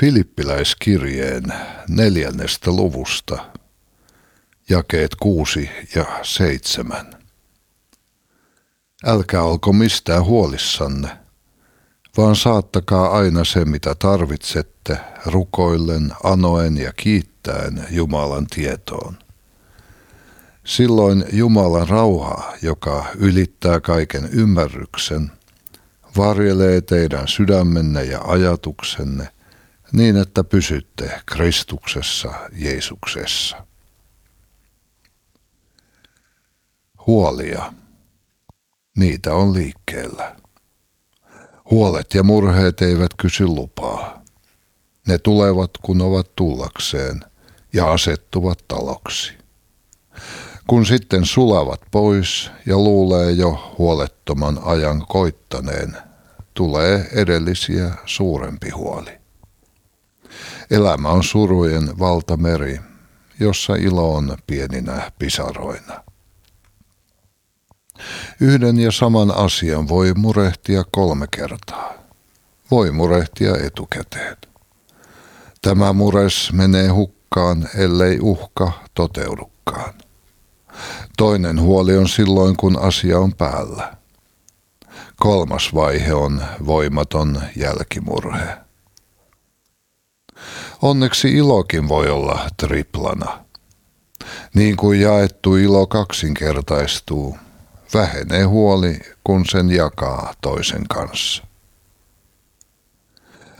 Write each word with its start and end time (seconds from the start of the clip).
Filippiläiskirjeen 0.00 1.42
neljännestä 1.88 2.70
luvusta, 2.70 3.46
jakeet 4.68 5.14
kuusi 5.14 5.70
ja 5.94 6.04
seitsemän. 6.22 7.10
Älkää 9.06 9.42
olko 9.42 9.72
mistään 9.72 10.24
huolissanne, 10.24 11.08
vaan 12.16 12.36
saattakaa 12.36 13.18
aina 13.18 13.44
se, 13.44 13.64
mitä 13.64 13.94
tarvitsette, 13.94 14.98
rukoillen, 15.26 16.12
anoen 16.24 16.76
ja 16.76 16.92
kiittäen 16.92 17.86
Jumalan 17.90 18.46
tietoon. 18.46 19.18
Silloin 20.64 21.24
Jumalan 21.32 21.88
rauha, 21.88 22.52
joka 22.62 23.06
ylittää 23.14 23.80
kaiken 23.80 24.28
ymmärryksen, 24.32 25.32
varjelee 26.16 26.80
teidän 26.80 27.28
sydämenne 27.28 28.04
ja 28.04 28.20
ajatuksenne– 28.20 29.28
niin 29.92 30.16
että 30.16 30.44
pysytte 30.44 31.20
Kristuksessa 31.26 32.32
Jeesuksessa. 32.52 33.66
Huolia. 37.06 37.72
Niitä 38.96 39.34
on 39.34 39.54
liikkeellä. 39.54 40.36
Huolet 41.70 42.14
ja 42.14 42.22
murheet 42.22 42.82
eivät 42.82 43.14
kysy 43.16 43.46
lupaa. 43.46 44.22
Ne 45.08 45.18
tulevat 45.18 45.70
kun 45.82 46.02
ovat 46.02 46.36
tullakseen 46.36 47.24
ja 47.72 47.92
asettuvat 47.92 48.58
taloksi. 48.68 49.32
Kun 50.66 50.86
sitten 50.86 51.24
sulavat 51.24 51.80
pois 51.90 52.50
ja 52.66 52.76
luulee 52.76 53.30
jo 53.30 53.74
huolettoman 53.78 54.58
ajan 54.64 55.06
koittaneen, 55.08 55.96
tulee 56.54 57.08
edellisiä 57.12 57.90
suurempi 58.06 58.70
huoli. 58.70 59.21
Elämä 60.72 61.08
on 61.08 61.24
surujen 61.24 61.98
valtameri, 61.98 62.80
jossa 63.40 63.74
ilo 63.74 64.14
on 64.14 64.36
pieninä 64.46 65.12
pisaroina. 65.18 66.04
Yhden 68.40 68.78
ja 68.78 68.92
saman 68.92 69.36
asian 69.36 69.88
voi 69.88 70.14
murehtia 70.14 70.84
kolme 70.90 71.26
kertaa. 71.36 71.92
Voi 72.70 72.90
murehtia 72.90 73.56
etukäteen. 73.66 74.36
Tämä 75.62 75.92
mures 75.92 76.52
menee 76.52 76.88
hukkaan, 76.88 77.68
ellei 77.78 78.18
uhka 78.20 78.72
toteudukaan. 78.94 79.94
Toinen 81.16 81.60
huoli 81.60 81.96
on 81.96 82.08
silloin, 82.08 82.56
kun 82.56 82.78
asia 82.78 83.18
on 83.18 83.34
päällä. 83.34 83.96
Kolmas 85.16 85.74
vaihe 85.74 86.14
on 86.14 86.44
voimaton 86.66 87.42
jälkimurhe. 87.56 88.62
Onneksi 90.82 91.28
ilokin 91.28 91.88
voi 91.88 92.10
olla 92.10 92.48
triplana. 92.56 93.44
Niin 94.54 94.76
kuin 94.76 95.00
jaettu 95.00 95.56
ilo 95.56 95.86
kaksinkertaistuu, 95.86 97.36
vähenee 97.94 98.44
huoli, 98.44 99.00
kun 99.24 99.46
sen 99.46 99.70
jakaa 99.70 100.34
toisen 100.40 100.88
kanssa. 100.88 101.44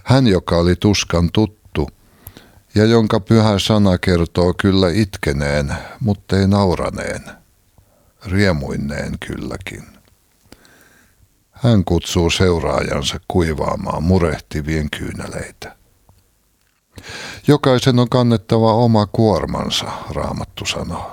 Hän, 0.04 0.26
joka 0.26 0.56
oli 0.56 0.76
tuskan 0.76 1.30
tuttu, 1.32 1.88
ja 2.74 2.84
jonka 2.84 3.20
pyhä 3.20 3.58
sana 3.58 3.98
kertoo 3.98 4.54
kyllä 4.60 4.88
itkeneen, 4.90 5.74
mutta 6.00 6.38
ei 6.38 6.46
nauraneen, 6.46 7.22
riemuinneen 8.26 9.18
kylläkin. 9.26 9.84
Hän 11.50 11.84
kutsuu 11.84 12.30
seuraajansa 12.30 13.20
kuivaamaan 13.28 14.02
murehtivien 14.02 14.90
kyyneleitä. 14.90 15.76
Jokaisen 17.46 17.98
on 17.98 18.08
kannettava 18.08 18.74
oma 18.74 19.06
kuormansa, 19.06 19.84
raamattu 20.10 20.66
sanoo. 20.66 21.12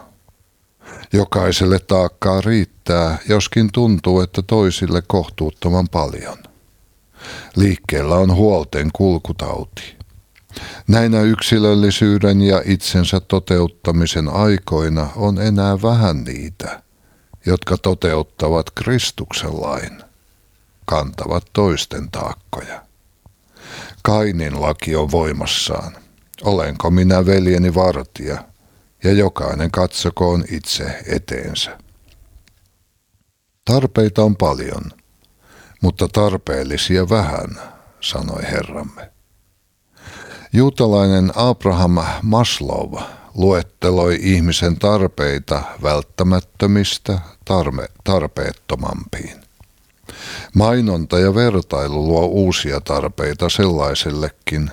Jokaiselle 1.13 1.79
taakkaa 1.79 2.41
riittää, 2.41 3.17
joskin 3.29 3.69
tuntuu, 3.71 4.21
että 4.21 4.41
toisille 4.41 5.01
kohtuuttoman 5.07 5.87
paljon. 5.91 6.37
Liikkeellä 7.55 8.15
on 8.15 8.35
huolten 8.35 8.89
kulkutauti. 8.93 9.95
Näinä 10.87 11.21
yksilöllisyyden 11.21 12.41
ja 12.41 12.61
itsensä 12.65 13.19
toteuttamisen 13.19 14.29
aikoina 14.29 15.09
on 15.15 15.41
enää 15.41 15.81
vähän 15.81 16.23
niitä, 16.23 16.83
jotka 17.45 17.77
toteuttavat 17.77 18.69
Kristuksen 18.69 19.61
lain, 19.61 20.03
kantavat 20.85 21.43
toisten 21.53 22.11
taakkoja. 22.11 22.88
Kainin 24.09 24.61
laki 24.61 24.95
on 24.95 25.11
voimassaan. 25.11 25.97
Olenko 26.43 26.91
minä 26.91 27.25
veljeni 27.25 27.75
vartija, 27.75 28.43
ja 29.03 29.13
jokainen 29.13 29.71
katsokoon 29.71 30.43
itse 30.51 31.03
eteensä. 31.07 31.77
Tarpeita 33.65 34.23
on 34.23 34.35
paljon, 34.35 34.91
mutta 35.81 36.07
tarpeellisia 36.07 37.09
vähän, 37.09 37.49
sanoi 38.01 38.41
Herramme. 38.43 39.11
Juutalainen 40.53 41.31
Abraham 41.35 41.97
Maslow 42.21 42.93
luetteloi 43.33 44.19
ihmisen 44.21 44.79
tarpeita 44.79 45.61
välttämättömistä 45.83 47.19
tarme, 47.45 47.89
tarpeettomampiin. 48.03 49.48
Mainonta 50.53 51.19
ja 51.19 51.35
vertailu 51.35 52.07
luo 52.07 52.25
uusia 52.25 52.81
tarpeita 52.81 53.49
sellaisellekin, 53.49 54.71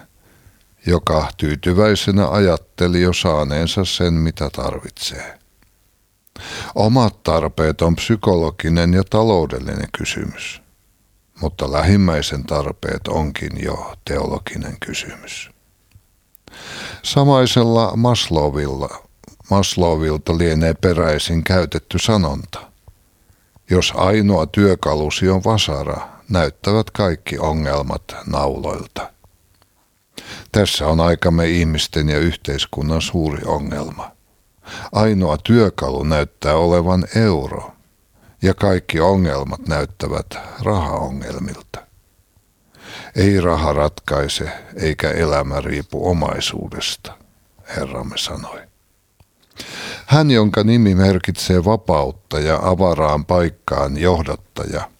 joka 0.86 1.28
tyytyväisenä 1.36 2.28
ajatteli 2.28 3.00
jo 3.00 3.12
saaneensa 3.12 3.84
sen, 3.84 4.14
mitä 4.14 4.50
tarvitsee. 4.50 5.38
Omat 6.74 7.22
tarpeet 7.22 7.82
on 7.82 7.96
psykologinen 7.96 8.94
ja 8.94 9.02
taloudellinen 9.10 9.88
kysymys, 9.98 10.62
mutta 11.40 11.72
lähimmäisen 11.72 12.44
tarpeet 12.44 13.08
onkin 13.08 13.64
jo 13.64 13.94
teologinen 14.04 14.76
kysymys. 14.80 15.50
Samaisella 17.02 17.96
Maslowilla, 17.96 19.02
Maslovilta 19.50 20.38
lienee 20.38 20.74
peräisin 20.74 21.44
käytetty 21.44 21.98
sanonta– 21.98 22.60
jos 23.70 23.92
ainoa 23.96 24.46
työkalusi 24.46 25.28
on 25.28 25.44
vasara, 25.44 26.08
näyttävät 26.30 26.90
kaikki 26.90 27.38
ongelmat 27.38 28.02
nauloilta. 28.26 29.10
Tässä 30.52 30.86
on 30.86 31.00
aikamme 31.00 31.48
ihmisten 31.48 32.08
ja 32.08 32.18
yhteiskunnan 32.18 33.02
suuri 33.02 33.42
ongelma. 33.46 34.10
Ainoa 34.92 35.38
työkalu 35.38 36.02
näyttää 36.02 36.54
olevan 36.54 37.04
euro, 37.16 37.72
ja 38.42 38.54
kaikki 38.54 39.00
ongelmat 39.00 39.68
näyttävät 39.68 40.26
rahaongelmilta. 40.62 41.86
Ei 43.16 43.40
raha 43.40 43.72
ratkaise, 43.72 44.50
eikä 44.76 45.10
elämä 45.10 45.60
riipu 45.60 46.10
omaisuudesta, 46.10 47.12
Herramme 47.76 48.18
sanoi. 48.18 48.60
Hän, 50.06 50.30
jonka 50.30 50.64
nimi 50.64 50.94
merkitsee 50.94 51.64
vapautta 51.64 52.40
ja 52.40 52.58
avaraan 52.62 53.24
paikkaan 53.24 53.98
johdattaja, 53.98 54.90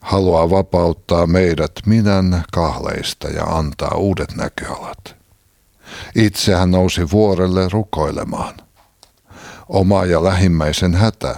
haluaa 0.00 0.50
vapauttaa 0.50 1.26
meidät 1.26 1.72
minän 1.86 2.44
kahleista 2.52 3.28
ja 3.28 3.44
antaa 3.44 3.94
uudet 3.96 4.36
näköalat. 4.36 5.16
Itse 6.14 6.54
hän 6.54 6.70
nousi 6.70 7.10
vuorelle 7.10 7.68
rukoilemaan. 7.68 8.54
Oma 9.68 10.04
ja 10.04 10.24
lähimmäisen 10.24 10.94
hätä, 10.94 11.36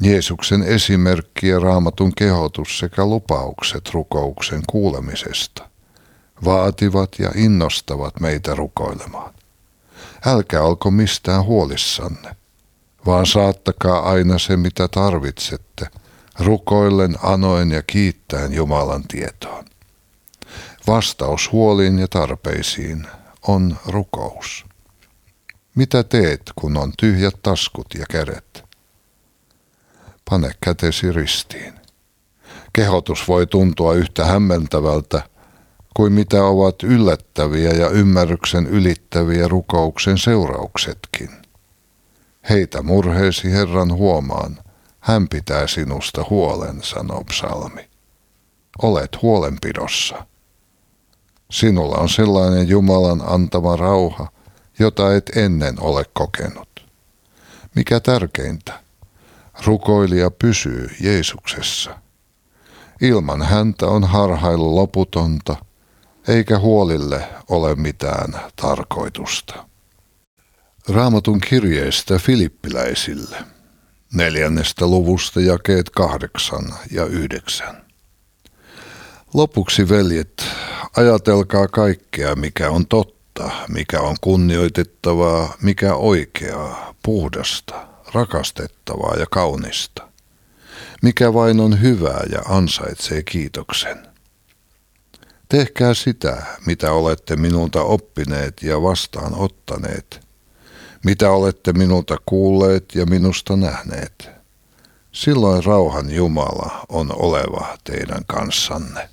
Jeesuksen 0.00 0.62
esimerkki 0.62 1.48
ja 1.48 1.58
raamatun 1.60 2.12
kehotus 2.14 2.78
sekä 2.78 3.06
lupaukset 3.06 3.90
rukouksen 3.92 4.62
kuulemisesta 4.70 5.68
vaativat 6.44 7.10
ja 7.18 7.30
innostavat 7.34 8.20
meitä 8.20 8.54
rukoilemaan. 8.54 9.34
Älkää 10.26 10.62
olko 10.62 10.90
mistään 10.90 11.44
huolissanne 11.44 12.37
vaan 13.06 13.26
saattakaa 13.26 14.10
aina 14.10 14.38
se, 14.38 14.56
mitä 14.56 14.88
tarvitsette, 14.88 15.86
rukoillen, 16.38 17.16
anoen 17.22 17.70
ja 17.70 17.82
kiittäen 17.82 18.52
Jumalan 18.52 19.02
tietoon. 19.08 19.64
Vastaus 20.86 21.52
huoliin 21.52 21.98
ja 21.98 22.08
tarpeisiin 22.08 23.06
on 23.48 23.76
rukous. 23.86 24.64
Mitä 25.74 26.04
teet, 26.04 26.42
kun 26.56 26.76
on 26.76 26.92
tyhjät 26.98 27.34
taskut 27.42 27.86
ja 27.98 28.06
kädet? 28.10 28.64
Pane 30.30 30.50
kätesi 30.60 31.12
ristiin. 31.12 31.74
Kehotus 32.72 33.28
voi 33.28 33.46
tuntua 33.46 33.94
yhtä 33.94 34.24
hämmentävältä 34.24 35.22
kuin 35.96 36.12
mitä 36.12 36.44
ovat 36.44 36.82
yllättäviä 36.82 37.70
ja 37.70 37.88
ymmärryksen 37.88 38.66
ylittäviä 38.66 39.48
rukouksen 39.48 40.18
seurauksetkin– 40.18 41.30
Heitä 42.50 42.82
murheesi 42.82 43.52
Herran 43.52 43.92
huomaan, 43.92 44.58
hän 45.00 45.28
pitää 45.28 45.66
sinusta 45.66 46.24
huolen, 46.30 46.82
sanoo 46.82 47.24
psalmi. 47.24 47.88
Olet 48.82 49.22
huolenpidossa. 49.22 50.26
Sinulla 51.50 51.96
on 51.96 52.08
sellainen 52.08 52.68
Jumalan 52.68 53.22
antama 53.26 53.76
rauha, 53.76 54.28
jota 54.78 55.14
et 55.16 55.36
ennen 55.36 55.80
ole 55.80 56.04
kokenut. 56.12 56.86
Mikä 57.74 58.00
tärkeintä, 58.00 58.80
rukoilija 59.66 60.30
pysyy 60.30 60.90
Jeesuksessa. 61.00 61.98
Ilman 63.00 63.42
häntä 63.42 63.86
on 63.86 64.04
harhailu 64.04 64.76
loputonta, 64.76 65.56
eikä 66.28 66.58
huolille 66.58 67.28
ole 67.48 67.74
mitään 67.74 68.40
tarkoitusta. 68.56 69.67
Raamatun 70.88 71.40
kirjeestä 71.40 72.18
filippiläisille, 72.18 73.36
neljännestä 74.12 74.86
luvusta 74.86 75.40
jakeet 75.40 75.90
kahdeksan 75.90 76.74
ja 76.90 77.04
yhdeksän. 77.04 77.84
Lopuksi, 79.34 79.88
veljet, 79.88 80.44
ajatelkaa 80.96 81.68
kaikkea, 81.68 82.34
mikä 82.34 82.70
on 82.70 82.86
totta, 82.86 83.50
mikä 83.68 84.00
on 84.00 84.16
kunnioitettavaa, 84.20 85.56
mikä 85.62 85.94
oikeaa, 85.94 86.94
puhdasta, 87.02 87.86
rakastettavaa 88.14 89.16
ja 89.16 89.26
kaunista. 89.30 90.08
Mikä 91.02 91.34
vain 91.34 91.60
on 91.60 91.82
hyvää 91.82 92.22
ja 92.32 92.40
ansaitsee 92.40 93.22
kiitoksen. 93.22 94.06
Tehkää 95.48 95.94
sitä, 95.94 96.42
mitä 96.66 96.92
olette 96.92 97.36
minulta 97.36 97.82
oppineet 97.82 98.62
ja 98.62 98.82
vastaanottaneet, 98.82 100.27
mitä 101.04 101.30
olette 101.30 101.72
minulta 101.72 102.16
kuulleet 102.26 102.94
ja 102.94 103.06
minusta 103.06 103.56
nähneet. 103.56 104.30
Silloin 105.12 105.64
rauhan 105.64 106.10
Jumala 106.10 106.86
on 106.88 107.12
oleva 107.16 107.78
teidän 107.84 108.24
kanssanne. 108.26 109.08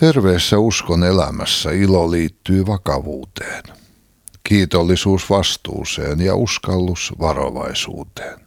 Terveessä 0.00 0.58
uskon 0.58 1.04
elämässä 1.04 1.70
ilo 1.70 2.10
liittyy 2.10 2.66
vakavuuteen, 2.66 3.62
kiitollisuus 4.44 5.30
vastuuseen 5.30 6.20
ja 6.20 6.34
uskallus 6.34 7.12
varovaisuuteen. 7.20 8.40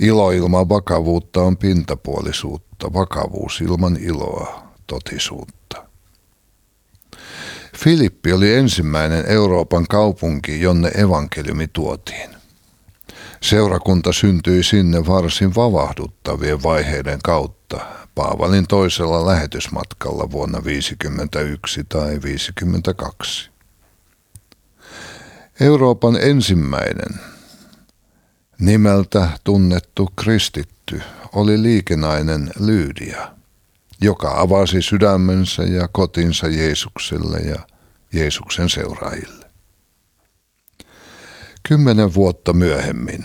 Ilo 0.00 0.30
ilman 0.30 0.68
vakavuutta 0.68 1.42
on 1.42 1.56
pintapuolisuutta, 1.56 2.92
vakavuus 2.92 3.60
ilman 3.60 3.96
iloa, 3.96 4.62
totisuutta. 4.86 5.61
Filippi 7.84 8.32
oli 8.32 8.54
ensimmäinen 8.54 9.24
Euroopan 9.26 9.86
kaupunki, 9.88 10.60
jonne 10.60 10.88
evankeliumi 10.88 11.68
tuotiin. 11.68 12.30
Seurakunta 13.40 14.12
syntyi 14.12 14.62
sinne 14.62 15.06
varsin 15.06 15.54
vavahduttavien 15.54 16.62
vaiheiden 16.62 17.18
kautta, 17.24 17.80
Paavalin 18.14 18.66
toisella 18.66 19.26
lähetysmatkalla 19.26 20.30
vuonna 20.30 20.58
1951 20.58 21.84
tai 21.84 22.00
1952. 22.00 23.50
Euroopan 25.60 26.18
ensimmäinen 26.20 27.20
nimeltä 28.58 29.28
tunnettu 29.44 30.08
kristitty 30.16 31.02
oli 31.34 31.62
liikenainen 31.62 32.50
Lyydia, 32.60 33.32
joka 34.00 34.40
avasi 34.40 34.82
sydämensä 34.82 35.62
ja 35.62 35.88
kotinsa 35.88 36.48
Jeesukselle 36.48 37.38
ja 37.38 37.71
Jeesuksen 38.12 38.68
seuraajille. 38.68 39.46
Kymmenen 41.62 42.14
vuotta 42.14 42.52
myöhemmin 42.52 43.24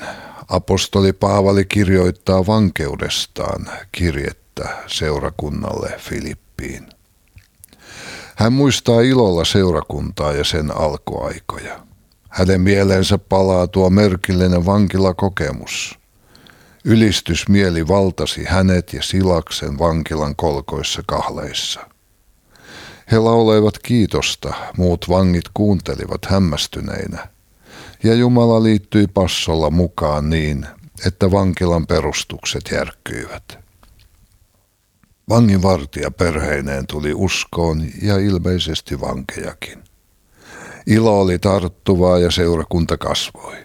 apostoli 0.49 1.13
Paavali 1.13 1.65
kirjoittaa 1.65 2.47
vankeudestaan 2.47 3.69
kirjettä 3.91 4.77
seurakunnalle 4.87 5.93
Filippiin. 5.97 6.87
Hän 8.35 8.53
muistaa 8.53 9.01
ilolla 9.01 9.45
seurakuntaa 9.45 10.31
ja 10.31 10.43
sen 10.43 10.77
alkuaikoja. 10.77 11.79
Hänen 12.29 12.61
mieleensä 12.61 13.17
palaa 13.17 13.67
tuo 13.67 13.89
merkillinen 13.89 14.65
vankilakokemus. 14.65 15.99
Ylistysmieli 16.85 17.87
valtasi 17.87 18.43
hänet 18.45 18.93
ja 18.93 19.01
Silaksen 19.01 19.79
vankilan 19.79 20.35
kolkoissa 20.35 21.01
kahleissa. 21.07 21.79
He 23.11 23.19
lauleivat 23.19 23.79
kiitosta, 23.79 24.53
muut 24.77 25.09
vangit 25.09 25.45
kuuntelivat 25.53 26.25
hämmästyneinä, 26.25 27.27
ja 28.03 28.13
Jumala 28.13 28.63
liittyi 28.63 29.07
passolla 29.07 29.69
mukaan 29.69 30.29
niin, 30.29 30.67
että 31.05 31.31
vankilan 31.31 31.87
perustukset 31.87 32.61
järkkyivät. 32.71 33.59
Vanginvartija 35.29 36.11
perheineen 36.11 36.87
tuli 36.87 37.13
uskoon 37.13 37.85
ja 38.01 38.17
ilmeisesti 38.17 39.01
vankejakin. 39.01 39.83
Ilo 40.87 41.21
oli 41.21 41.39
tarttuvaa 41.39 42.19
ja 42.19 42.31
seurakunta 42.31 42.97
kasvoi. 42.97 43.55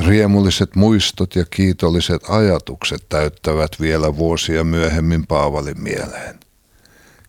Riemulliset 0.00 0.76
muistot 0.76 1.36
ja 1.36 1.44
kiitolliset 1.44 2.22
ajatukset 2.28 3.06
täyttävät 3.08 3.80
vielä 3.80 4.16
vuosia 4.16 4.64
myöhemmin 4.64 5.26
Paavalin 5.26 5.82
mieleen. 5.82 6.40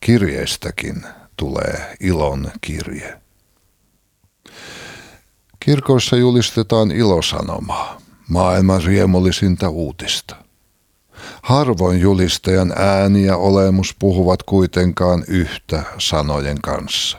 Kirjeistäkin 0.05 1.03
tulee 1.37 1.95
ilon 1.99 2.51
kirje. 2.61 3.21
Kirkoissa 5.59 6.15
julistetaan 6.15 6.91
ilosanomaa, 6.91 8.01
maailman 8.29 8.83
riemullisinta 8.83 9.69
uutista– 9.69 10.35
Harvoin 11.41 11.99
julistajan 11.99 12.73
ääni 12.75 13.25
ja 13.25 13.37
olemus 13.37 13.95
puhuvat 13.99 14.43
kuitenkaan 14.43 15.23
yhtä 15.27 15.83
sanojen 15.97 16.61
kanssa. 16.61 17.17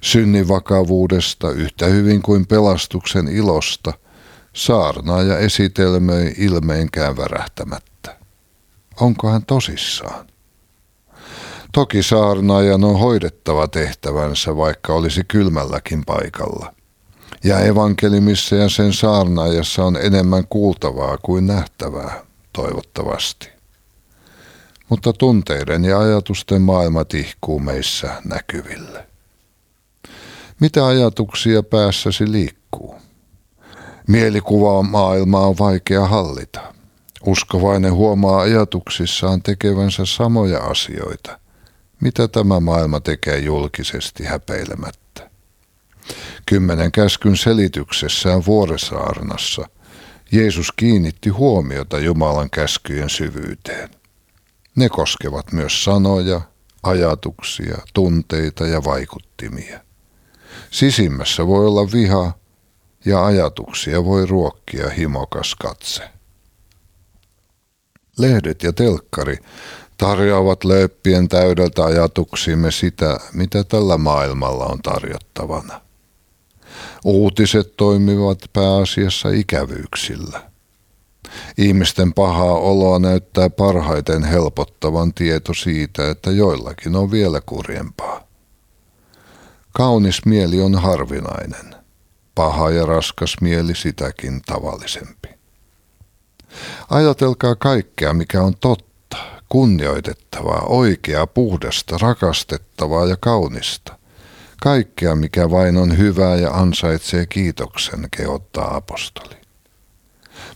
Synnin 0.00 0.48
vakavuudesta 0.48 1.50
yhtä 1.50 1.86
hyvin 1.86 2.22
kuin 2.22 2.46
pelastuksen 2.46 3.28
ilosta 3.28 3.92
saarnaaja 4.52 5.38
esitelmöi 5.38 6.34
ilmeenkään 6.38 7.16
värähtämättä. 7.16 8.16
Onko 9.00 9.30
hän 9.30 9.44
tosissaan? 9.46 10.26
Toki 11.72 12.02
saarnaajan 12.02 12.84
on 12.84 12.98
hoidettava 12.98 13.68
tehtävänsä, 13.68 14.56
vaikka 14.56 14.94
olisi 14.94 15.24
kylmälläkin 15.28 16.04
paikalla. 16.04 16.74
Ja 17.44 17.60
evankelimissa 17.60 18.56
ja 18.56 18.68
sen 18.68 18.92
saarnaajassa 18.92 19.84
on 19.84 19.96
enemmän 19.96 20.46
kuultavaa 20.48 21.18
kuin 21.18 21.46
nähtävää 21.46 22.22
toivottavasti. 22.52 23.48
Mutta 24.88 25.12
tunteiden 25.12 25.84
ja 25.84 26.00
ajatusten 26.00 26.62
maailma 26.62 27.04
tihkuu 27.04 27.58
meissä 27.58 28.22
näkyville. 28.24 29.06
Mitä 30.60 30.86
ajatuksia 30.86 31.62
päässäsi 31.62 32.32
liikkuu? 32.32 32.94
Mielikuvaa 34.06 34.82
maailmaa 34.82 35.46
on 35.46 35.58
vaikea 35.58 36.06
hallita. 36.06 36.60
Uskovainen 37.26 37.94
huomaa 37.94 38.40
ajatuksissaan 38.40 39.42
tekevänsä 39.42 40.06
samoja 40.06 40.58
asioita, 40.58 41.38
mitä 42.00 42.28
tämä 42.28 42.60
maailma 42.60 43.00
tekee 43.00 43.38
julkisesti 43.38 44.24
häpeilemättä. 44.24 45.30
Kymmenen 46.46 46.92
käskyn 46.92 47.36
selityksessään 47.36 48.46
Vuoresaarnassa– 48.46 49.68
Jeesus 50.32 50.72
kiinnitti 50.72 51.30
huomiota 51.30 51.98
Jumalan 51.98 52.50
käskyjen 52.50 53.10
syvyyteen. 53.10 53.88
Ne 54.76 54.88
koskevat 54.88 55.52
myös 55.52 55.84
sanoja, 55.84 56.40
ajatuksia, 56.82 57.78
tunteita 57.94 58.66
ja 58.66 58.84
vaikuttimia. 58.84 59.80
Sisimmässä 60.70 61.46
voi 61.46 61.66
olla 61.66 61.92
viha 61.92 62.32
ja 63.04 63.24
ajatuksia 63.24 64.04
voi 64.04 64.26
ruokkia 64.26 64.90
himokas 64.90 65.54
katse. 65.54 66.02
Lehdet 68.18 68.62
ja 68.62 68.72
telkkari 68.72 69.36
tarjoavat 69.98 70.64
lööppien 70.64 71.28
täydeltä 71.28 71.84
ajatuksiimme 71.84 72.70
sitä, 72.70 73.20
mitä 73.32 73.64
tällä 73.64 73.98
maailmalla 73.98 74.64
on 74.64 74.78
tarjottavana. 74.82 75.80
Uutiset 77.04 77.76
toimivat 77.76 78.38
pääasiassa 78.52 79.28
ikävyyksillä. 79.28 80.42
Ihmisten 81.58 82.14
pahaa 82.14 82.54
oloa 82.54 82.98
näyttää 82.98 83.50
parhaiten 83.50 84.24
helpottavan 84.24 85.14
tieto 85.14 85.54
siitä, 85.54 86.10
että 86.10 86.30
joillakin 86.30 86.96
on 86.96 87.10
vielä 87.10 87.40
kurjempaa. 87.46 88.28
Kaunis 89.72 90.26
mieli 90.26 90.60
on 90.60 90.74
harvinainen, 90.74 91.74
paha 92.34 92.70
ja 92.70 92.86
raskas 92.86 93.36
mieli 93.40 93.74
sitäkin 93.74 94.40
tavallisempi. 94.46 95.28
Ajatelkaa 96.90 97.56
kaikkea, 97.56 98.14
mikä 98.14 98.42
on 98.42 98.54
totta, 98.60 98.87
kunnioitettavaa, 99.48 100.62
oikeaa, 100.66 101.26
puhdasta, 101.26 101.98
rakastettavaa 101.98 103.06
ja 103.06 103.16
kaunista. 103.20 103.98
Kaikkea, 104.62 105.14
mikä 105.14 105.50
vain 105.50 105.76
on 105.76 105.98
hyvää 105.98 106.36
ja 106.36 106.50
ansaitsee 106.50 107.26
kiitoksen, 107.26 108.08
kehottaa 108.16 108.76
apostoli. 108.76 109.34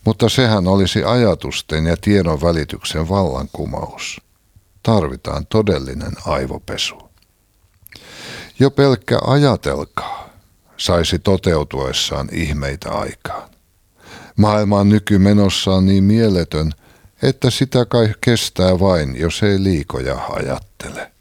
Mutta 0.04 0.28
sehän 0.28 0.66
olisi 0.66 1.04
ajatusten 1.04 1.86
ja 1.86 1.96
tiedon 1.96 2.40
välityksen 2.40 3.08
vallankumous. 3.08 4.20
tarvitaan 4.82 5.46
todellinen 5.46 6.12
aivopesu. 6.26 6.94
Jo 8.58 8.70
pelkkä 8.70 9.18
ajatelkaa 9.26 10.28
saisi 10.76 11.18
toteutuessaan 11.18 12.28
ihmeitä 12.32 12.90
aikaan. 12.90 13.50
Maailma 14.36 14.80
on 14.80 14.88
nykymenossaan 14.88 15.86
niin 15.86 16.04
mieletön, 16.04 16.72
että 17.22 17.50
sitä 17.50 17.84
kai 17.84 18.14
kestää 18.20 18.80
vain, 18.80 19.20
jos 19.20 19.42
ei 19.42 19.62
liikoja 19.62 20.26
ajattele. 20.30 21.12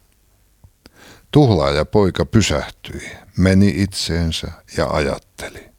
Tuhlaaja 1.31 1.85
poika 1.85 2.25
pysähtyi, 2.25 3.11
meni 3.37 3.73
itseensä 3.77 4.47
ja 4.77 4.87
ajatteli. 4.87 5.69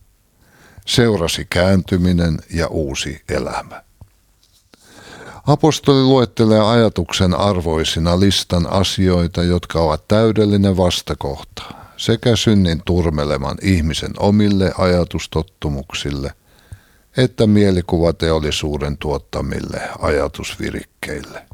Seurasi 0.87 1.47
kääntyminen 1.51 2.39
ja 2.51 2.67
uusi 2.67 3.23
elämä. 3.29 3.83
Apostoli 5.47 6.03
luettelee 6.03 6.61
ajatuksen 6.61 7.35
arvoisina 7.35 8.21
listan 8.21 8.67
asioita, 8.67 9.43
jotka 9.43 9.81
ovat 9.81 10.09
täydellinen 10.09 10.77
vastakohta 10.77 11.63
sekä 11.97 12.37
synnin 12.37 12.83
turmeleman 12.85 13.57
ihmisen 13.63 14.13
omille 14.19 14.73
ajatustottumuksille 14.79 16.35
että 17.17 17.47
mielikuvateollisuuden 17.47 18.99
tuottamille 18.99 19.81
ajatusvirikkeille. 19.99 21.47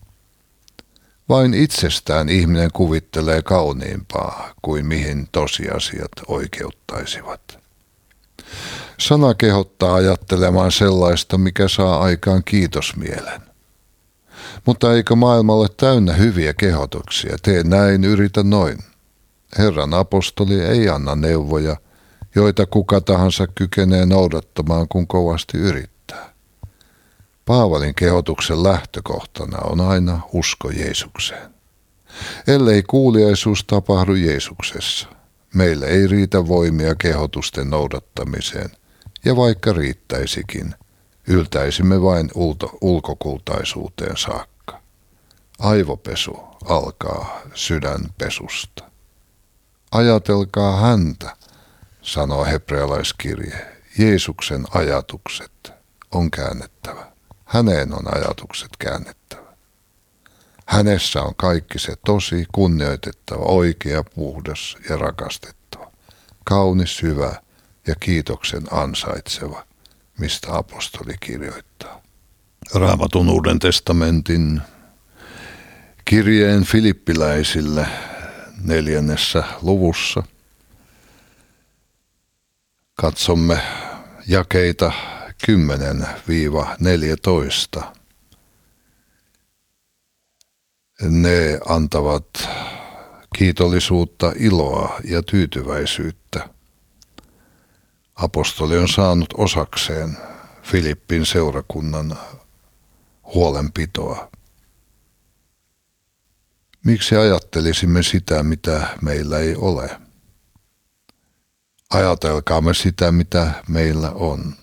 Vain 1.28 1.54
itsestään 1.54 2.28
ihminen 2.28 2.70
kuvittelee 2.72 3.42
kauniimpaa 3.42 4.54
kuin 4.62 4.86
mihin 4.86 5.28
tosiasiat 5.32 6.10
oikeuttaisivat. 6.28 7.58
Sana 8.98 9.34
kehottaa 9.34 9.94
ajattelemaan 9.94 10.72
sellaista, 10.72 11.38
mikä 11.38 11.68
saa 11.68 12.00
aikaan 12.00 12.44
kiitosmielen. 12.44 13.40
Mutta 14.66 14.94
eikö 14.94 15.16
maailma 15.16 15.54
ole 15.54 15.68
täynnä 15.76 16.12
hyviä 16.12 16.54
kehotuksia? 16.54 17.36
Tee 17.42 17.62
näin, 17.64 18.04
yritä 18.04 18.42
noin. 18.42 18.78
Herran 19.58 19.94
apostoli 19.94 20.60
ei 20.60 20.88
anna 20.88 21.14
neuvoja, 21.14 21.76
joita 22.38 22.66
kuka 22.66 23.00
tahansa 23.00 23.46
kykenee 23.46 24.06
noudattamaan, 24.06 24.88
kun 24.88 25.06
kovasti 25.06 25.58
yrittää. 25.58 26.32
Paavalin 27.44 27.94
kehotuksen 27.94 28.62
lähtökohtana 28.62 29.58
on 29.58 29.80
aina 29.80 30.20
usko 30.32 30.70
Jeesukseen. 30.70 31.50
Ellei 32.46 32.82
kuuliaisuus 32.82 33.64
tapahdu 33.64 34.14
Jeesuksessa, 34.14 35.08
meille 35.54 35.86
ei 35.86 36.06
riitä 36.06 36.48
voimia 36.48 36.94
kehotusten 36.94 37.70
noudattamiseen, 37.70 38.70
ja 39.24 39.36
vaikka 39.36 39.72
riittäisikin, 39.72 40.74
yltäisimme 41.26 42.02
vain 42.02 42.30
ulto, 42.34 42.78
ulkokultaisuuteen 42.80 44.16
saakka. 44.16 44.80
Aivopesu 45.58 46.36
alkaa 46.64 47.40
sydänpesusta. 47.54 48.84
Ajatelkaa 49.92 50.76
häntä, 50.76 51.36
sanoo 52.08 52.44
hebrealaiskirje. 52.44 53.66
Jeesuksen 53.98 54.64
ajatukset 54.74 55.72
on 56.10 56.30
käännettävä. 56.30 57.12
Häneen 57.44 57.92
on 57.94 58.16
ajatukset 58.16 58.70
käännettävä. 58.78 59.48
Hänessä 60.66 61.22
on 61.22 61.34
kaikki 61.36 61.78
se 61.78 61.92
tosi, 62.06 62.46
kunnioitettava, 62.52 63.44
oikea, 63.44 64.04
puhdas 64.04 64.76
ja 64.88 64.96
rakastettava. 64.96 65.90
Kaunis, 66.44 67.02
hyvä 67.02 67.42
ja 67.86 67.94
kiitoksen 68.00 68.62
ansaitseva, 68.70 69.64
mistä 70.18 70.56
apostoli 70.56 71.14
kirjoittaa. 71.20 72.02
Raamatun 72.74 73.28
uuden 73.28 73.58
testamentin 73.58 74.60
kirjeen 76.04 76.64
filippiläisille 76.64 77.86
neljännessä 78.64 79.44
luvussa. 79.62 80.22
Katsomme 83.00 83.62
jakeita 84.26 84.92
10-14. 87.80 87.82
Ne 91.02 91.60
antavat 91.68 92.48
kiitollisuutta, 93.36 94.32
iloa 94.36 95.00
ja 95.04 95.22
tyytyväisyyttä. 95.22 96.48
Apostoli 98.14 98.78
on 98.78 98.88
saanut 98.88 99.34
osakseen 99.36 100.16
Filippin 100.62 101.26
seurakunnan 101.26 102.18
huolenpitoa. 103.34 104.30
Miksi 106.84 107.16
ajattelisimme 107.16 108.02
sitä, 108.02 108.42
mitä 108.42 108.98
meillä 109.02 109.38
ei 109.38 109.56
ole? 109.56 110.07
Ajatelkaamme 111.90 112.74
sitä, 112.74 113.12
mitä 113.12 113.64
meillä 113.68 114.10
on. 114.10 114.54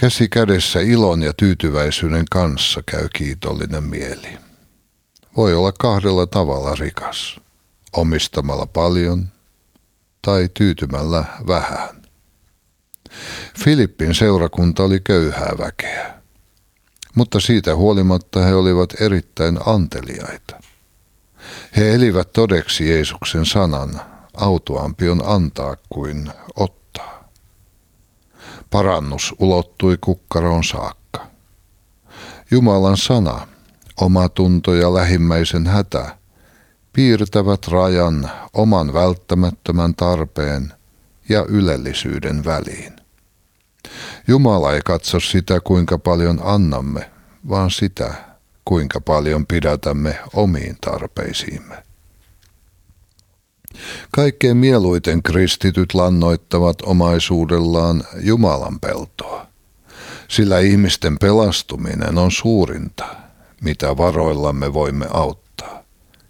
Käsi 0.00 0.28
kädessä 0.28 0.80
ilon 0.80 1.22
ja 1.22 1.32
tyytyväisyyden 1.32 2.24
kanssa 2.30 2.82
käy 2.90 3.08
kiitollinen 3.08 3.84
mieli. 3.84 4.38
Voi 5.36 5.54
olla 5.54 5.72
kahdella 5.72 6.26
tavalla 6.26 6.74
rikas, 6.74 7.40
omistamalla 7.92 8.66
paljon 8.66 9.28
tai 10.22 10.48
tyytymällä 10.54 11.24
vähän. 11.46 12.02
Filippin 13.64 14.14
seurakunta 14.14 14.82
oli 14.82 15.00
köyhää 15.00 15.52
väkeä 15.58 16.18
mutta 17.18 17.40
siitä 17.40 17.76
huolimatta 17.76 18.40
he 18.44 18.54
olivat 18.54 19.00
erittäin 19.00 19.58
anteliaita. 19.66 20.60
He 21.76 21.94
elivät 21.94 22.32
todeksi 22.32 22.88
Jeesuksen 22.90 23.46
sanan, 23.46 24.00
autuampi 24.36 25.08
on 25.08 25.22
antaa 25.26 25.76
kuin 25.88 26.30
ottaa. 26.56 27.30
Parannus 28.70 29.34
ulottui 29.38 29.98
kukkaroon 30.00 30.64
saakka. 30.64 31.26
Jumalan 32.50 32.96
sana, 32.96 33.48
oma 34.00 34.28
tunto 34.28 34.74
ja 34.74 34.94
lähimmäisen 34.94 35.66
hätä 35.66 36.18
piirtävät 36.92 37.68
rajan 37.68 38.30
oman 38.52 38.94
välttämättömän 38.94 39.94
tarpeen 39.94 40.72
ja 41.28 41.44
ylellisyyden 41.48 42.44
väliin. 42.44 42.96
Jumala 44.28 44.72
ei 44.72 44.80
katso 44.84 45.20
sitä, 45.20 45.60
kuinka 45.60 45.98
paljon 45.98 46.40
annamme, 46.44 47.10
vaan 47.48 47.70
sitä, 47.70 48.14
kuinka 48.68 49.00
paljon 49.00 49.46
pidätämme 49.46 50.18
omiin 50.32 50.76
tarpeisiimme. 50.80 51.82
Kaikkein 54.10 54.56
mieluiten 54.56 55.22
kristityt 55.22 55.94
lannoittavat 55.94 56.82
omaisuudellaan 56.82 58.04
Jumalan 58.20 58.80
peltoa, 58.80 59.46
sillä 60.28 60.58
ihmisten 60.58 61.18
pelastuminen 61.18 62.18
on 62.18 62.30
suurinta, 62.30 63.16
mitä 63.60 63.96
varoillamme 63.96 64.72
voimme 64.72 65.06
auttaa, 65.10 65.82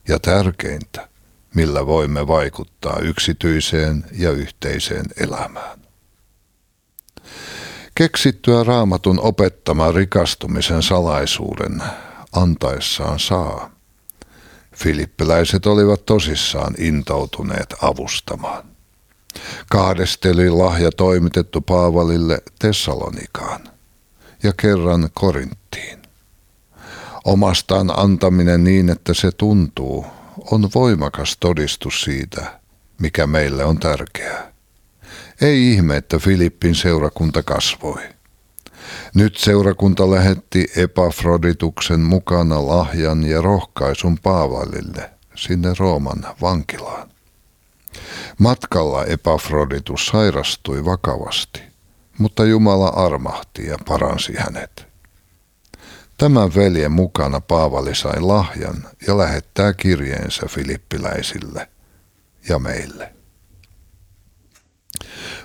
ja 0.09 0.18
tärkeintä, 0.18 1.09
millä 1.54 1.87
voimme 1.87 2.26
vaikuttaa 2.26 2.99
yksityiseen 3.02 4.04
ja 4.12 4.30
yhteiseen 4.30 5.07
elämään. 5.21 5.78
Keksittyä 7.95 8.64
raamatun 8.64 9.21
opettama 9.21 9.92
rikastumisen 9.92 10.83
salaisuuden 10.83 11.83
antaessaan 12.32 13.18
saa. 13.18 13.70
Filippiläiset 14.76 15.66
olivat 15.66 16.06
tosissaan 16.06 16.75
intoutuneet 16.78 17.75
avustamaan. 17.82 18.64
Kahdesteli 19.70 20.50
lahja 20.50 20.90
toimitettu 20.92 21.61
Paavalille 21.61 22.38
Tessalonikaan 22.58 23.61
ja 24.42 24.52
kerran 24.52 25.08
Korinttiin. 25.14 25.99
Omastaan 27.25 27.99
antaminen 27.99 28.64
niin, 28.64 28.90
että 28.90 29.14
se 29.14 29.30
tuntuu, 29.32 30.06
on 30.50 30.70
voimakas 30.75 31.37
todistus 31.40 32.00
siitä, 32.00 32.61
mikä 33.00 33.26
meille 33.26 33.64
on 33.64 33.78
tärkeää. 33.78 34.52
Ei 35.40 35.73
ihme, 35.73 35.97
että 35.97 36.18
Filippin 36.18 36.75
seurakunta 36.75 37.42
kasvoi. 37.42 38.02
Nyt 39.14 39.37
seurakunta 39.37 40.11
lähetti 40.11 40.66
Epafrodituksen 40.76 42.00
mukana 42.00 42.66
lahjan 42.66 43.25
ja 43.25 43.40
rohkaisun 43.40 44.18
Paavalille 44.23 45.11
sinne 45.35 45.68
Rooman 45.78 46.26
vankilaan. 46.42 47.09
Matkalla 48.38 49.04
Epafroditus 49.04 50.07
sairastui 50.07 50.85
vakavasti, 50.85 51.62
mutta 52.18 52.45
Jumala 52.45 52.88
armahti 52.88 53.66
ja 53.66 53.78
paransi 53.88 54.33
hänet. 54.38 54.87
Tämän 56.18 56.54
veljen 56.54 56.92
mukana 56.92 57.40
Paavali 57.40 57.95
sai 57.95 58.21
lahjan 58.21 58.88
ja 59.07 59.18
lähettää 59.18 59.73
kirjeensä 59.73 60.47
filippiläisille 60.47 61.68
ja 62.49 62.59
meille. 62.59 63.17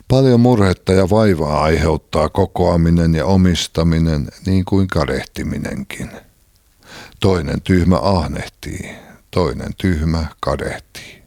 Paljon 0.07 0.39
murhetta 0.39 0.93
ja 0.93 1.09
vaivaa 1.09 1.63
aiheuttaa 1.63 2.29
kokoaminen 2.29 3.15
ja 3.15 3.25
omistaminen 3.25 4.27
niin 4.45 4.65
kuin 4.65 4.87
kadehtiminenkin. 4.87 6.11
Toinen 7.19 7.61
tyhmä 7.61 7.97
ahnehtii, 7.97 8.95
toinen 9.31 9.73
tyhmä 9.77 10.25
kadehtii. 10.39 11.23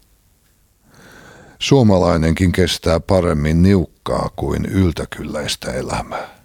Suomalainenkin 1.59 2.53
kestää 2.53 3.01
paremmin 3.01 3.63
niukkaa 3.63 4.31
kuin 4.37 4.65
yltäkylläistä 4.65 5.73
elämää. 5.73 6.37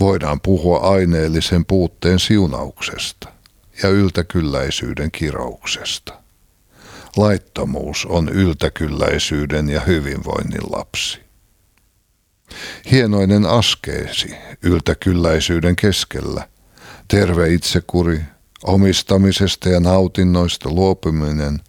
Voidaan 0.00 0.40
puhua 0.40 0.78
aineellisen 0.78 1.64
puutteen 1.64 2.18
siunauksesta 2.18 3.28
ja 3.82 3.88
yltäkylläisyyden 3.88 5.10
kirouksesta. 5.10 6.12
Laittomuus 7.16 8.06
on 8.06 8.28
yltäkylläisyyden 8.28 9.68
ja 9.68 9.80
hyvinvoinnin 9.80 10.72
lapsi. 10.72 11.25
Hienoinen 12.90 13.46
askeesi 13.46 14.34
yltäkylläisyyden 14.62 15.76
keskellä, 15.76 16.48
terve 17.08 17.52
itsekuri, 17.52 18.20
omistamisesta 18.64 19.68
ja 19.68 19.80
nautinnoista 19.80 20.70
luopuminen 20.70 21.60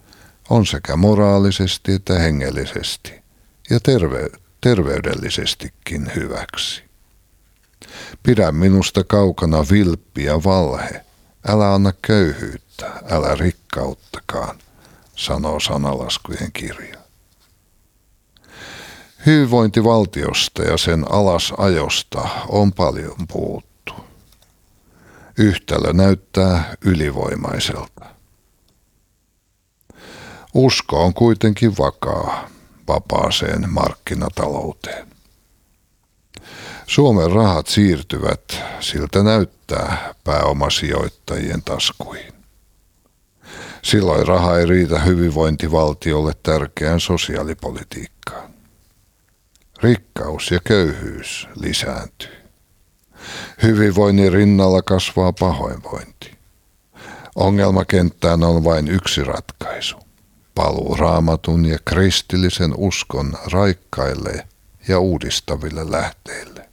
on 0.49 0.65
sekä 0.65 0.95
moraalisesti 0.95 1.93
että 1.93 2.19
hengellisesti 2.19 3.13
ja 3.69 3.79
terve, 3.79 4.29
terveydellisestikin 4.61 6.11
hyväksi. 6.15 6.83
Pidä 8.23 8.51
minusta 8.51 9.03
kaukana 9.03 9.65
vilppi 9.71 10.23
ja 10.23 10.43
valhe, 10.43 11.05
älä 11.47 11.73
anna 11.73 11.93
köyhyyttä, 12.01 12.91
älä 13.09 13.35
rikkauttakaan, 13.35 14.57
sanoo 15.15 15.59
sanalaskujen 15.59 16.51
kirja. 16.53 17.06
Hyvinvointivaltiosta 19.27 20.63
ja 20.63 20.77
sen 20.77 21.11
alasajosta 21.11 22.29
on 22.47 22.73
paljon 22.73 23.15
puhuttu. 23.27 23.93
Yhtälö 25.37 25.93
näyttää 25.93 26.73
ylivoimaiselta. 26.81 28.05
Usko 30.53 31.05
on 31.05 31.13
kuitenkin 31.13 31.77
vakaa 31.77 32.49
vapaaseen 32.87 33.69
markkinatalouteen. 33.69 35.07
Suomen 36.85 37.31
rahat 37.31 37.67
siirtyvät, 37.67 38.63
siltä 38.79 39.23
näyttää, 39.23 40.15
pääomasijoittajien 40.23 41.63
taskuihin. 41.63 42.33
Silloin 43.83 44.27
raha 44.27 44.57
ei 44.57 44.65
riitä 44.65 44.99
hyvinvointivaltiolle 44.99 46.33
tärkeään 46.43 46.99
sosiaalipolitiikkaan. 46.99 48.56
Rikkaus 49.83 50.51
ja 50.51 50.59
köyhyys 50.63 51.47
lisääntyy. 51.55 52.37
Hyvinvoinnin 53.63 54.33
rinnalla 54.33 54.81
kasvaa 54.81 55.33
pahoinvointi. 55.33 56.37
Ongelmakenttään 57.35 58.43
on 58.43 58.63
vain 58.63 58.87
yksi 58.87 59.23
ratkaisu. 59.23 59.97
Paluu 60.55 60.95
raamatun 60.95 61.65
ja 61.65 61.77
kristillisen 61.85 62.73
uskon 62.77 63.33
raikkaille 63.51 64.47
ja 64.87 64.99
uudistaville 64.99 65.91
lähteille. 65.91 66.69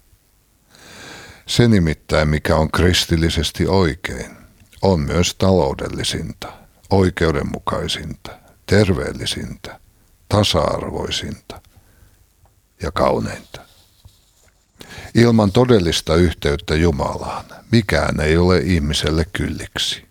Se 1.47 1.69
nimittäin, 1.69 2.29
mikä 2.29 2.57
on 2.57 2.71
kristillisesti 2.71 3.67
oikein, 3.67 4.37
on 4.83 5.01
myös 5.01 5.35
taloudellisinta, 5.35 6.53
oikeudenmukaisinta, 6.91 8.31
terveellisintä, 8.67 9.81
tasa-arvoisinta 10.29 11.64
ja 12.85 12.93
kauneinta. 12.93 13.61
Ilman 15.15 15.53
todellista 15.53 16.15
yhteyttä 16.15 16.75
Jumalaan 16.75 17.45
mikään 17.73 18.21
ei 18.21 18.37
ole 18.37 18.59
ihmiselle 18.59 19.27
kylliksi. 19.33 20.09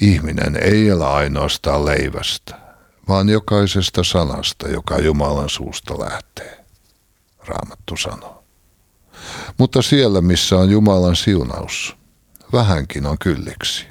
Ihminen 0.00 0.56
ei 0.62 0.88
elä 0.88 1.12
ainoastaan 1.12 1.84
leivästä, 1.84 2.58
vaan 3.08 3.28
jokaisesta 3.28 4.04
sanasta, 4.04 4.68
joka 4.68 4.98
Jumalan 4.98 5.48
suusta 5.48 5.98
lähtee, 5.98 6.64
Raamattu 7.46 7.96
sanoo. 7.96 8.44
Mutta 9.58 9.82
siellä, 9.82 10.20
missä 10.20 10.56
on 10.56 10.70
Jumalan 10.70 11.16
siunaus, 11.16 11.96
vähänkin 12.52 13.06
on 13.06 13.18
kylliksi. 13.18 13.86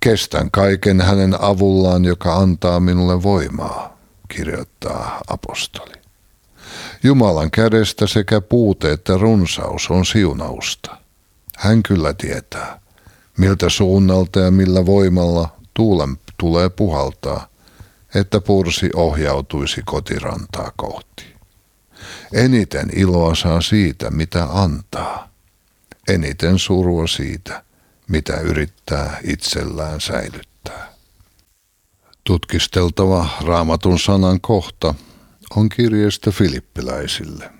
Kestän 0.00 0.50
kaiken 0.50 1.00
hänen 1.00 1.40
avullaan, 1.40 2.04
joka 2.04 2.36
antaa 2.36 2.80
minulle 2.80 3.22
voimaa, 3.22 3.98
kirjoittaa 4.28 5.20
apostoli. 5.28 6.05
Jumalan 7.06 7.50
kädestä 7.50 8.06
sekä 8.06 8.40
puute 8.40 8.92
että 8.92 9.16
runsaus 9.16 9.90
on 9.90 10.06
siunausta. 10.06 10.96
Hän 11.56 11.82
kyllä 11.82 12.12
tietää, 12.12 12.80
miltä 13.38 13.68
suunnalta 13.68 14.40
ja 14.40 14.50
millä 14.50 14.86
voimalla 14.86 15.48
tuulen 15.74 16.16
tulee 16.38 16.68
puhaltaa, 16.68 17.48
että 18.14 18.40
pursi 18.40 18.90
ohjautuisi 18.94 19.82
kotirantaa 19.84 20.72
kohti. 20.76 21.24
Eniten 22.32 22.88
iloa 22.96 23.34
saa 23.34 23.60
siitä, 23.60 24.10
mitä 24.10 24.46
antaa. 24.50 25.28
Eniten 26.08 26.58
surua 26.58 27.06
siitä, 27.06 27.62
mitä 28.08 28.40
yrittää 28.40 29.18
itsellään 29.24 30.00
säilyttää. 30.00 30.92
Tutkisteltava 32.24 33.28
raamatun 33.44 33.98
sanan 33.98 34.40
kohta 34.40 34.94
on 35.56 35.68
kirjeestä 35.68 36.30
filippiläisille 36.30 37.50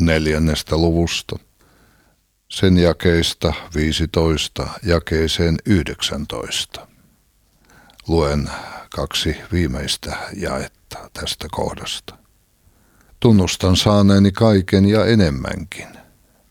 neljännestä 0.00 0.76
luvusta, 0.76 1.38
sen 2.48 2.76
jakeista 2.76 3.52
15 3.74 4.68
jakeeseen 4.82 5.56
19. 5.66 6.88
Luen 8.08 8.50
kaksi 8.96 9.36
viimeistä 9.52 10.16
jaetta 10.36 11.10
tästä 11.12 11.48
kohdasta. 11.50 12.18
Tunnustan 13.20 13.76
saaneeni 13.76 14.32
kaiken 14.32 14.86
ja 14.86 15.06
enemmänkin. 15.06 15.88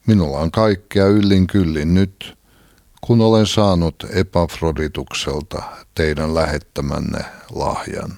Minulla 0.08 0.40
on 0.40 0.52
kaikkea 0.52 1.06
yllin 1.06 1.48
kyllin 1.48 1.94
nyt, 1.94 2.38
kun 3.02 3.22
olen 3.22 3.48
saanut 3.48 3.96
Epafroditukselta 4.10 5.64
teidän 5.96 6.36
lähettämänne 6.36 7.26
lahjan, 7.56 8.12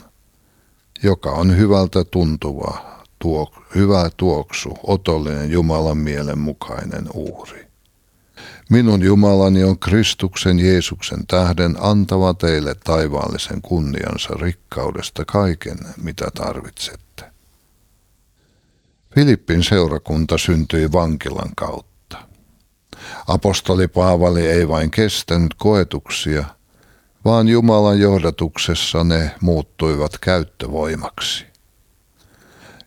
joka 1.06 1.32
on 1.32 1.58
hyvältä 1.58 2.04
tuntuva, 2.04 3.02
tuo, 3.20 3.54
hyvä 3.76 4.10
tuoksu, 4.18 4.78
otollinen 4.84 5.52
Jumalan 5.52 5.98
mielen 5.98 6.39
mukainen 6.39 7.06
uhri. 7.13 7.65
Minun 8.70 9.02
Jumalani 9.02 9.63
on 9.63 9.80
Kristuksen 9.80 10.60
Jeesuksen 10.60 11.28
tähden 11.28 11.76
antava 11.80 12.34
teille 12.34 12.76
taivaallisen 12.84 13.62
kunniansa 13.62 14.30
rikkaudesta 14.34 15.26
kaiken, 15.26 15.78
mitä 16.02 16.26
tarvitsette. 16.34 17.24
Filippin 19.15 19.63
seurakunta 19.63 20.38
syntyi 20.38 20.91
vankilan 20.91 21.56
kautta. 21.56 22.18
Apostoli 23.28 23.88
Paavali 23.88 24.48
ei 24.48 24.68
vain 24.68 24.91
kestänyt 24.91 25.54
koetuksia, 25.58 26.46
vaan 27.25 27.47
Jumalan 27.47 27.99
johdatuksessa 27.99 29.03
ne 29.03 29.31
muuttuivat 29.41 30.17
käyttövoimaksi. 30.17 31.45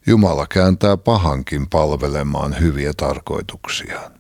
Jumala 0.07 0.46
kääntää 0.46 0.96
pahankin 0.96 1.68
palvelemaan 1.68 2.61
hyviä 2.61 2.92
tarkoituksiaan. 2.96 4.12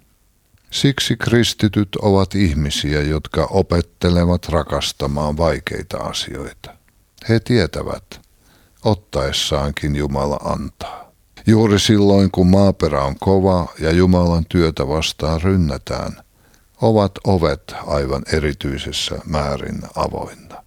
Siksi 0.70 1.16
kristityt 1.16 1.88
ovat 1.96 2.34
ihmisiä, 2.34 3.02
jotka 3.02 3.48
opettelevat 3.50 4.48
rakastamaan 4.48 5.36
vaikeita 5.36 5.98
asioita. 5.98 6.70
He 7.28 7.40
tietävät, 7.40 8.20
ottaessaankin 8.84 9.96
Jumala 9.96 10.36
antaa. 10.44 11.12
Juuri 11.46 11.80
silloin, 11.80 12.30
kun 12.30 12.46
maaperä 12.46 13.02
on 13.02 13.14
kova 13.20 13.66
ja 13.78 13.92
Jumalan 13.92 14.44
työtä 14.48 14.88
vastaan 14.88 15.42
rynnätään, 15.42 16.12
ovat 16.82 17.12
ovet 17.24 17.74
aivan 17.86 18.22
erityisessä 18.32 19.18
määrin 19.24 19.82
avoinna. 19.96 20.64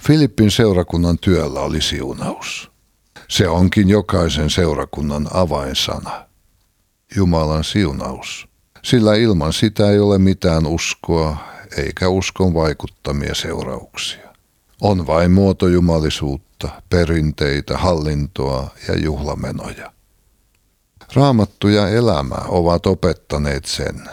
Filippin 0.00 0.50
seurakunnan 0.50 1.18
työllä 1.18 1.60
oli 1.60 1.80
siunaus. 1.80 2.70
Se 3.28 3.48
onkin 3.48 3.88
jokaisen 3.88 4.50
seurakunnan 4.50 5.28
avainsana. 5.32 6.26
Jumalan 7.16 7.64
siunaus 7.64 8.52
sillä 8.84 9.14
ilman 9.14 9.52
sitä 9.52 9.90
ei 9.90 9.98
ole 9.98 10.18
mitään 10.18 10.66
uskoa 10.66 11.36
eikä 11.76 12.08
uskon 12.08 12.54
vaikuttamia 12.54 13.34
seurauksia. 13.34 14.32
On 14.80 15.06
vain 15.06 15.30
muotojumalisuutta, 15.30 16.68
perinteitä, 16.90 17.78
hallintoa 17.78 18.70
ja 18.88 18.98
juhlamenoja. 18.98 19.92
Raamattu 21.14 21.68
ja 21.68 21.88
elämä 21.88 22.36
ovat 22.48 22.86
opettaneet 22.86 23.64
sen, 23.64 24.10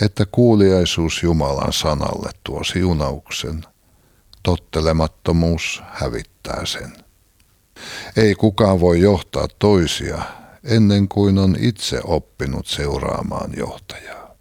että 0.00 0.26
kuuliaisuus 0.32 1.22
Jumalan 1.22 1.72
sanalle 1.72 2.30
tuo 2.44 2.64
siunauksen, 2.64 3.64
tottelemattomuus 4.42 5.82
hävittää 5.86 6.66
sen. 6.66 6.92
Ei 8.16 8.34
kukaan 8.34 8.80
voi 8.80 9.00
johtaa 9.00 9.48
toisia, 9.58 10.22
ennen 10.64 11.08
kuin 11.08 11.38
on 11.38 11.56
itse 11.58 12.00
oppinut 12.04 12.66
seuraamaan 12.66 13.50
johtajaa. 13.56 14.36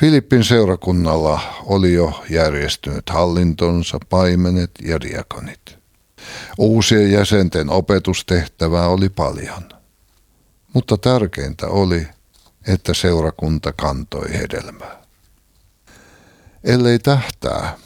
Filippin 0.00 0.44
seurakunnalla 0.44 1.40
oli 1.64 1.92
jo 1.92 2.24
järjestynyt 2.30 3.10
hallintonsa, 3.10 3.98
paimenet 4.08 4.70
ja 4.82 5.00
diakonit. 5.00 5.78
Uusien 6.58 7.12
jäsenten 7.12 7.70
opetustehtävää 7.70 8.88
oli 8.88 9.08
paljon, 9.08 9.68
mutta 10.72 10.96
tärkeintä 10.98 11.66
oli, 11.66 12.06
että 12.66 12.94
seurakunta 12.94 13.72
kantoi 13.72 14.32
hedelmää. 14.32 15.02
Ellei 16.64 16.98
tähtää, 16.98 17.76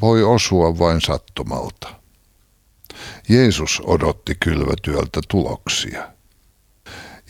voi 0.00 0.22
osua 0.22 0.78
vain 0.78 1.00
sattumalta. 1.00 1.88
Jeesus 3.28 3.82
odotti 3.84 4.34
kylvötyöltä 4.40 5.20
tuloksia. 5.28 6.08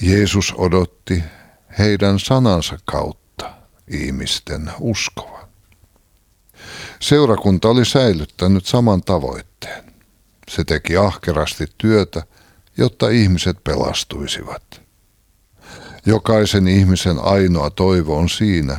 Jeesus 0.01 0.55
odotti 0.57 1.23
heidän 1.79 2.21
sanansa 2.21 2.79
kautta 2.85 3.55
ihmisten 3.89 4.71
uskovan. 4.81 5.47
Seurakunta 7.01 7.69
oli 7.69 7.85
säilyttänyt 7.85 8.67
saman 8.67 9.03
tavoitteen. 9.03 9.85
Se 10.51 10.65
teki 10.65 10.97
ahkerasti 10.97 11.67
työtä, 11.79 12.23
jotta 12.77 13.09
ihmiset 13.09 13.65
pelastuisivat. 13.65 14.86
Jokaisen 16.07 16.69
ihmisen 16.69 17.19
ainoa 17.19 17.71
toivo 17.71 18.17
on 18.17 18.29
siinä, 18.29 18.77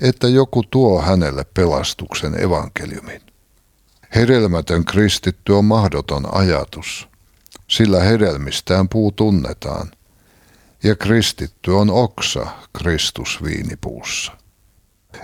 että 0.00 0.28
joku 0.28 0.62
tuo 0.70 1.02
hänelle 1.02 1.44
pelastuksen 1.54 2.44
evankeliumin. 2.44 3.20
Hedelmätön 4.14 4.84
kristitty 4.84 5.52
on 5.52 5.64
mahdoton 5.64 6.34
ajatus, 6.34 7.08
sillä 7.68 8.00
hedelmistään 8.00 8.88
puu 8.88 9.12
tunnetaan, 9.12 9.90
ja 10.82 10.96
kristitty 10.96 11.70
on 11.70 11.90
oksa 11.90 12.46
Kristus 12.78 13.38
viinipuussa. 13.44 14.32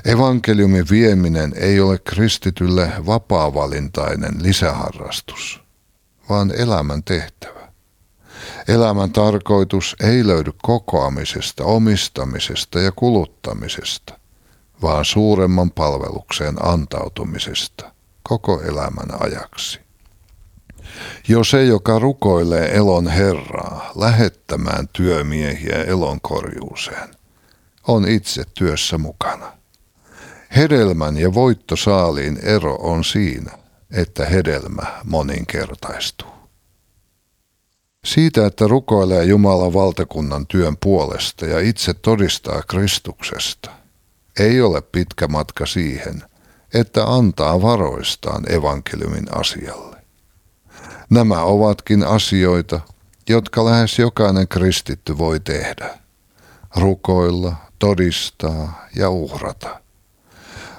Evankeliumin 0.05 0.85
vieminen 0.91 1.53
ei 1.57 1.81
ole 1.81 1.99
kristitylle 1.99 2.93
vapaavalintainen 3.07 4.43
lisäharrastus, 4.43 5.61
vaan 6.29 6.53
elämän 6.57 7.03
tehtävä. 7.03 7.58
Elämän 8.69 9.13
tarkoitus 9.13 9.97
ei 10.01 10.27
löydy 10.27 10.53
kokoamisesta, 10.63 11.65
omistamisesta 11.65 12.81
ja 12.81 12.93
kuluttamisesta, 12.93 14.19
vaan 14.83 15.05
suuremman 15.05 15.71
palvelukseen 15.71 16.67
antautumisesta 16.67 17.93
koko 18.23 18.61
elämän 18.63 19.23
ajaksi. 19.23 19.81
Jo 21.29 21.45
se, 21.45 21.65
joka 21.65 21.99
rukoilee 21.99 22.77
elon 22.77 23.09
Herraa 23.09 23.93
lähettämään 23.95 24.89
työmiehiä 24.89 25.83
elonkorjuuseen, 25.83 27.09
on 27.87 28.09
itse 28.09 28.45
työssä 28.55 28.99
mukana. 28.99 29.53
Hedelmän 30.57 31.17
ja 31.17 31.35
voittosaaliin 31.35 32.39
ero 32.43 32.75
on 32.75 33.05
siinä, 33.05 33.59
että 33.91 34.25
hedelmä 34.25 34.83
moninkertaistuu. 35.05 36.38
Siitä, 38.05 38.47
että 38.47 38.67
rukoilee 38.69 39.25
Jumalan 39.25 39.75
valtakunnan 39.75 40.47
työn 40.47 40.77
puolesta 40.77 41.47
ja 41.47 41.61
itse 41.61 41.95
todistaa 41.95 42.63
Kristuksesta, 42.63 43.71
ei 44.39 44.61
ole 44.61 44.81
pitkä 44.81 45.29
matka 45.29 45.67
siihen, 45.67 46.23
että 46.75 47.05
antaa 47.05 47.63
varoistaan 47.63 48.53
evankeliumin 48.53 49.39
asialle. 49.39 49.97
Nämä 51.11 51.43
ovatkin 51.43 52.05
asioita, 52.05 52.81
jotka 53.29 53.65
lähes 53.65 53.99
jokainen 53.99 54.49
kristitty 54.49 55.19
voi 55.19 55.41
tehdä. 55.41 55.99
Rukoilla, 56.77 57.55
todistaa 57.79 58.87
ja 58.97 59.11
uhrata. 59.11 59.81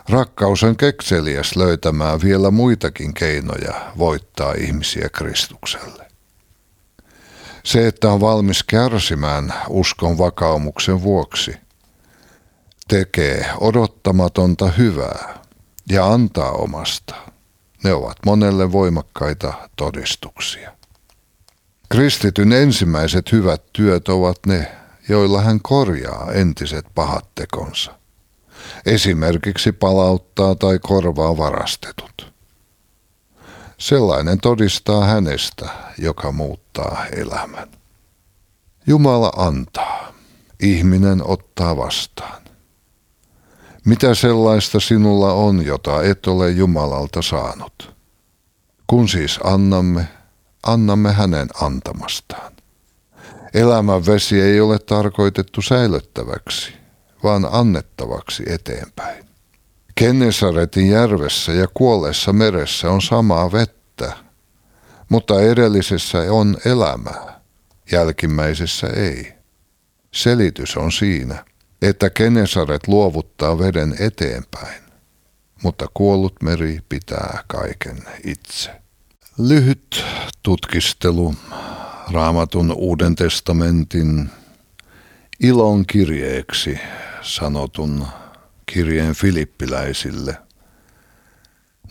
Rakkaus 0.10 0.63
on 0.63 0.77
kekseliäs 0.77 1.55
löytämään 1.55 2.21
vielä 2.21 2.51
muitakin 2.51 3.13
keinoja 3.13 3.91
voittaa 3.97 4.53
ihmisiä 4.53 5.10
Kristukselle. 5.10 6.09
Se, 7.63 7.88
että 7.88 8.12
on 8.12 8.22
valmis 8.22 8.63
kärsimään 8.63 9.54
uskon 9.69 10.17
vakaumuksen 10.17 11.04
vuoksi, 11.04 11.54
tekee 12.88 13.45
odottamatonta 13.60 14.67
hyvää 14.67 15.39
ja 15.89 16.13
antaa 16.13 16.52
omasta. 16.52 17.15
Ne 17.84 17.93
ovat 17.93 18.17
monelle 18.26 18.72
voimakkaita 18.72 19.54
todistuksia. 19.76 20.72
Kristityn 21.89 22.54
ensimmäiset 22.54 23.32
hyvät 23.32 23.63
työt 23.74 24.10
ovat 24.10 24.39
ne, 24.45 24.72
joilla 25.10 25.41
hän 25.41 25.60
korjaa 25.62 26.32
entiset 26.32 26.86
pahat 26.95 27.36
tekonsa. 27.36 27.91
Esimerkiksi 28.86 29.72
palauttaa 29.72 30.56
tai 30.56 30.80
korvaa 30.80 31.38
varastetut. 31.38 32.29
Sellainen 33.80 34.39
todistaa 34.39 35.06
hänestä, 35.06 35.70
joka 35.98 36.32
muuttaa 36.32 37.06
elämän. 37.12 37.68
Jumala 38.88 39.32
antaa, 39.38 40.13
ihminen 40.60 41.28
ottaa 41.28 41.78
vastaan. 41.78 42.42
Mitä 43.86 44.15
sellaista 44.15 44.80
sinulla 44.80 45.34
on, 45.34 45.65
jota 45.65 46.04
et 46.04 46.28
ole 46.28 46.52
Jumalalta 46.52 47.22
saanut? 47.22 47.96
Kun 48.88 49.10
siis 49.10 49.39
annamme, 49.44 50.08
annamme 50.63 51.13
hänen 51.13 51.48
antamastaan. 51.62 52.54
Elämän 53.54 54.06
vesi 54.06 54.42
ei 54.42 54.62
ole 54.62 54.80
tarkoitettu 54.80 55.62
säilyttäväksi, 55.62 56.74
vaan 57.24 57.48
annettavaksi 57.52 58.44
eteenpäin. 58.48 59.29
Kennesaretin 60.00 60.90
järvessä 60.90 61.52
ja 61.52 61.68
kuolleessa 61.74 62.34
meressä 62.34 62.92
on 62.92 63.02
samaa 63.02 63.52
vettä, 63.52 64.14
mutta 65.10 65.42
edellisessä 65.42 66.18
on 66.30 66.58
elämää, 66.66 67.42
jälkimmäisessä 67.92 68.88
ei. 68.88 69.34
Selitys 70.14 70.78
on 70.78 70.92
siinä, 70.92 71.46
että 71.82 72.10
Kenesaret 72.10 72.88
luovuttaa 72.88 73.60
veden 73.60 73.96
eteenpäin, 74.00 74.82
mutta 75.64 75.86
kuollut 75.94 76.36
meri 76.44 76.80
pitää 76.90 77.44
kaiken 77.48 78.04
itse. 78.26 78.72
Lyhyt 79.38 80.06
tutkistelu 80.44 81.36
Raamatun 82.12 82.74
Uuden 82.78 83.16
testamentin 83.16 84.30
ilon 85.40 85.86
kirjeeksi 85.86 86.80
sanotun 87.22 88.08
kirjeen 88.73 89.15
filippiläisille 89.15 90.38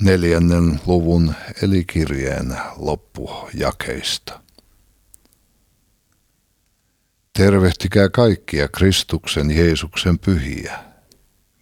neljännen 0.00 0.80
luvun 0.86 1.34
eli 1.62 1.84
kirjeen 1.84 2.56
loppujakeista. 2.76 4.40
Tervehtikää 7.32 8.08
kaikkia 8.08 8.68
Kristuksen 8.68 9.50
Jeesuksen 9.50 10.18
pyhiä. 10.18 10.78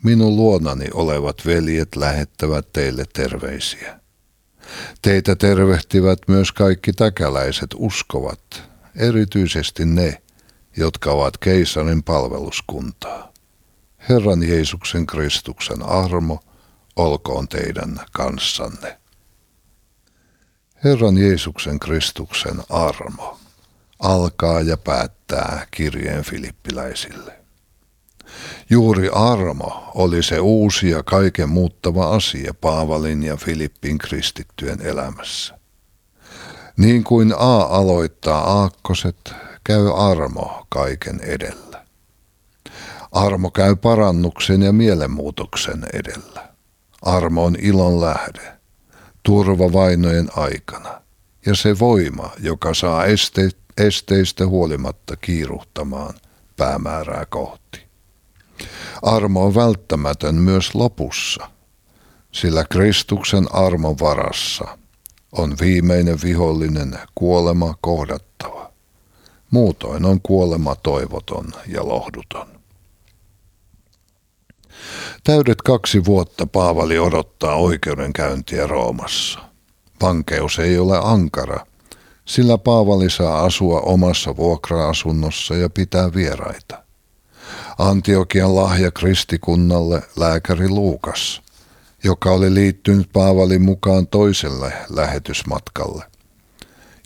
Minun 0.03 0.37
luonani 0.37 0.87
olevat 0.95 1.47
veljet 1.47 1.97
lähettävät 1.97 2.73
teille 2.73 3.05
terveisiä. 3.13 4.01
Teitä 5.03 5.37
tervehtivät 5.37 6.19
myös 6.29 6.53
kaikki 6.53 6.93
täkäläiset 6.93 7.71
uskovat, 7.77 8.63
erityisesti 8.97 9.85
ne, 9.85 10.23
jotka 10.77 11.11
ovat 11.13 11.39
keisarin 11.39 12.03
palveluskuntaa. 12.03 13.36
Herran 14.09 14.43
Jeesuksen 14.49 15.07
Kristuksen 15.07 15.83
armo 15.83 16.41
olkoon 16.97 17.49
teidän 17.49 18.01
kanssanne. 18.13 18.99
Herran 20.85 21.19
Jeesuksen 21.19 21.81
Kristuksen 21.81 22.63
armo 22.69 23.39
alkaa 23.99 24.61
ja 24.61 24.77
päättää 24.77 25.67
kirjeen 25.71 26.25
filippiläisille. 26.25 27.33
Juuri 28.71 29.09
armo 29.13 29.91
oli 29.95 30.23
se 30.23 30.41
uusi 30.41 30.91
ja 30.91 31.03
kaiken 31.03 31.49
muuttava 31.49 32.15
asia 32.15 32.55
Paavalin 32.55 33.23
ja 33.23 33.37
Filippin 33.37 33.99
kristittyjen 33.99 34.81
elämässä. 34.83 35.59
Niin 36.77 37.05
kuin 37.05 37.35
A 37.37 37.63
aloittaa 37.63 38.61
aakkoset, 38.61 39.35
käy 39.65 40.11
armo 40.11 40.67
kaiken 40.69 41.21
edellä. 41.21 41.86
Armo 43.13 43.51
käy 43.51 43.77
parannuksen 43.77 44.63
ja 44.63 44.73
mielenmuutoksen 44.73 45.87
edellä. 45.93 46.49
Armo 47.03 47.45
on 47.45 47.57
ilon 47.61 48.01
lähde, 48.01 48.53
turva 49.23 49.73
vainojen 49.73 50.29
aikana 50.37 51.03
ja 51.47 51.55
se 51.55 51.79
voima, 51.79 52.31
joka 52.39 52.75
saa 52.75 53.05
esteet 53.05 53.57
esteistä 53.79 54.47
huolimatta 54.47 55.17
kiiruhtamaan 55.17 56.15
päämäärää 56.57 57.27
kohti. 57.27 57.87
Armo 59.03 59.45
on 59.45 59.55
välttämätön 59.55 60.35
myös 60.35 60.75
lopussa, 60.75 61.51
sillä 62.33 62.65
Kristuksen 62.65 63.47
armon 63.55 63.99
varassa 64.01 64.79
on 65.33 65.57
viimeinen 65.61 66.19
vihollinen 66.23 66.99
kuolema 67.15 67.75
kohdattava. 67.81 68.73
Muutoin 69.51 70.05
on 70.05 70.21
kuolema 70.23 70.75
toivoton 70.75 71.53
ja 71.67 71.89
lohduton. 71.89 72.56
Täydet 75.25 75.63
kaksi 75.63 76.05
vuotta 76.05 76.47
Paavali 76.47 76.99
odottaa 76.99 77.55
oikeudenkäyntiä 77.55 78.67
Roomassa. 78.67 79.39
Vankeus 80.03 80.59
ei 80.59 80.79
ole 80.79 80.99
ankara, 81.03 81.67
sillä 82.25 82.59
Paavali 82.59 83.11
saa 83.11 83.45
asua 83.45 83.81
omassa 83.81 84.37
vuokra-asunnossa 84.37 85.55
ja 85.55 85.71
pitää 85.71 86.15
vieraita. 86.15 86.83
Antiokian 87.79 88.57
lahja 88.57 88.91
kristikunnalle 88.91 90.03
lääkäri 90.17 90.69
Luukas, 90.69 91.43
joka 92.05 92.31
oli 92.31 92.55
liittynyt 92.55 93.13
Paavalin 93.13 93.63
mukaan 93.63 94.07
toiselle 94.07 94.73
lähetysmatkalle 94.91 96.05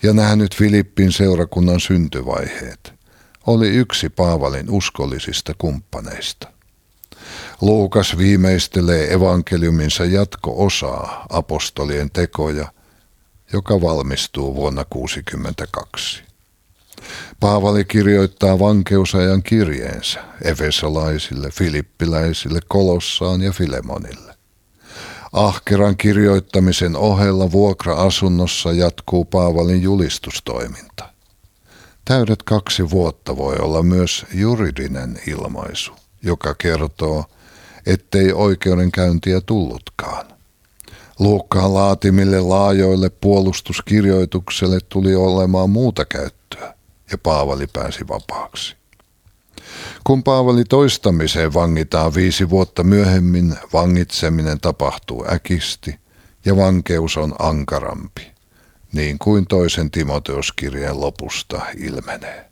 ja 0.02 0.12
nähnyt 0.12 0.56
Filippin 0.56 1.12
seurakunnan 1.12 1.80
syntyvaiheet, 1.80 2.92
oli 3.46 3.68
yksi 3.68 4.08
Paavalin 4.08 4.70
uskollisista 4.70 5.52
kumppaneista. 5.58 6.48
Luukas 7.60 8.18
viimeistelee 8.18 9.12
evankeliuminsa 9.12 10.04
jatko-osaa 10.04 11.26
apostolien 11.30 12.10
tekoja, 12.10 12.72
joka 13.52 13.80
valmistuu 13.80 14.54
vuonna 14.54 14.84
1962. 14.84 16.22
Paavali 17.40 17.84
kirjoittaa 17.84 18.58
vankeusajan 18.58 19.42
kirjeensä 19.42 20.20
efesolaisille, 20.42 21.50
filippiläisille, 21.50 22.60
Kolossaan 22.68 23.42
ja 23.42 23.52
Filemonille. 23.52 24.34
Ahkeran 25.32 25.96
kirjoittamisen 25.96 26.96
ohella 26.96 27.52
vuokra-asunnossa 27.52 28.72
jatkuu 28.72 29.24
Paavalin 29.24 29.82
julistustoiminta. 29.82 31.08
Täydet 32.04 32.42
kaksi 32.42 32.90
vuotta 32.90 33.36
voi 33.36 33.56
olla 33.56 33.82
myös 33.82 34.26
juridinen 34.34 35.20
ilmaisu, 35.26 35.92
joka 36.22 36.54
kertoo, 36.54 37.24
ettei 37.86 38.32
oikeudenkäyntiä 38.32 39.40
tullutkaan. 39.40 40.26
Luukkaan 41.18 41.74
laatimille 41.74 42.40
laajoille 42.40 43.10
puolustuskirjoitukselle 43.10 44.78
tuli 44.88 45.14
olemaan 45.14 45.70
muuta 45.70 46.04
käyttöä, 46.04 46.74
ja 47.12 47.18
Paavali 47.18 47.66
pääsi 47.66 48.08
vapaaksi. 48.08 48.76
Kun 50.04 50.22
Paavali 50.22 50.64
toistamiseen 50.64 51.54
vangitaan 51.54 52.14
viisi 52.14 52.50
vuotta 52.50 52.84
myöhemmin, 52.84 53.54
vangitseminen 53.72 54.60
tapahtuu 54.60 55.24
äkisti 55.32 55.98
ja 56.44 56.56
vankeus 56.56 57.16
on 57.16 57.34
ankarampi, 57.38 58.30
niin 58.92 59.18
kuin 59.18 59.46
toisen 59.46 59.90
Timoteuskirjeen 59.90 61.00
lopusta 61.00 61.62
ilmenee. 61.76 62.49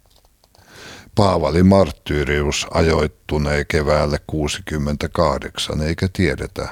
Paavali 1.19 1.63
marttyyrius 1.63 2.67
ajoittunee 2.71 3.65
keväälle 3.65 4.19
68, 4.27 5.81
eikä 5.81 6.09
tiedetä, 6.13 6.69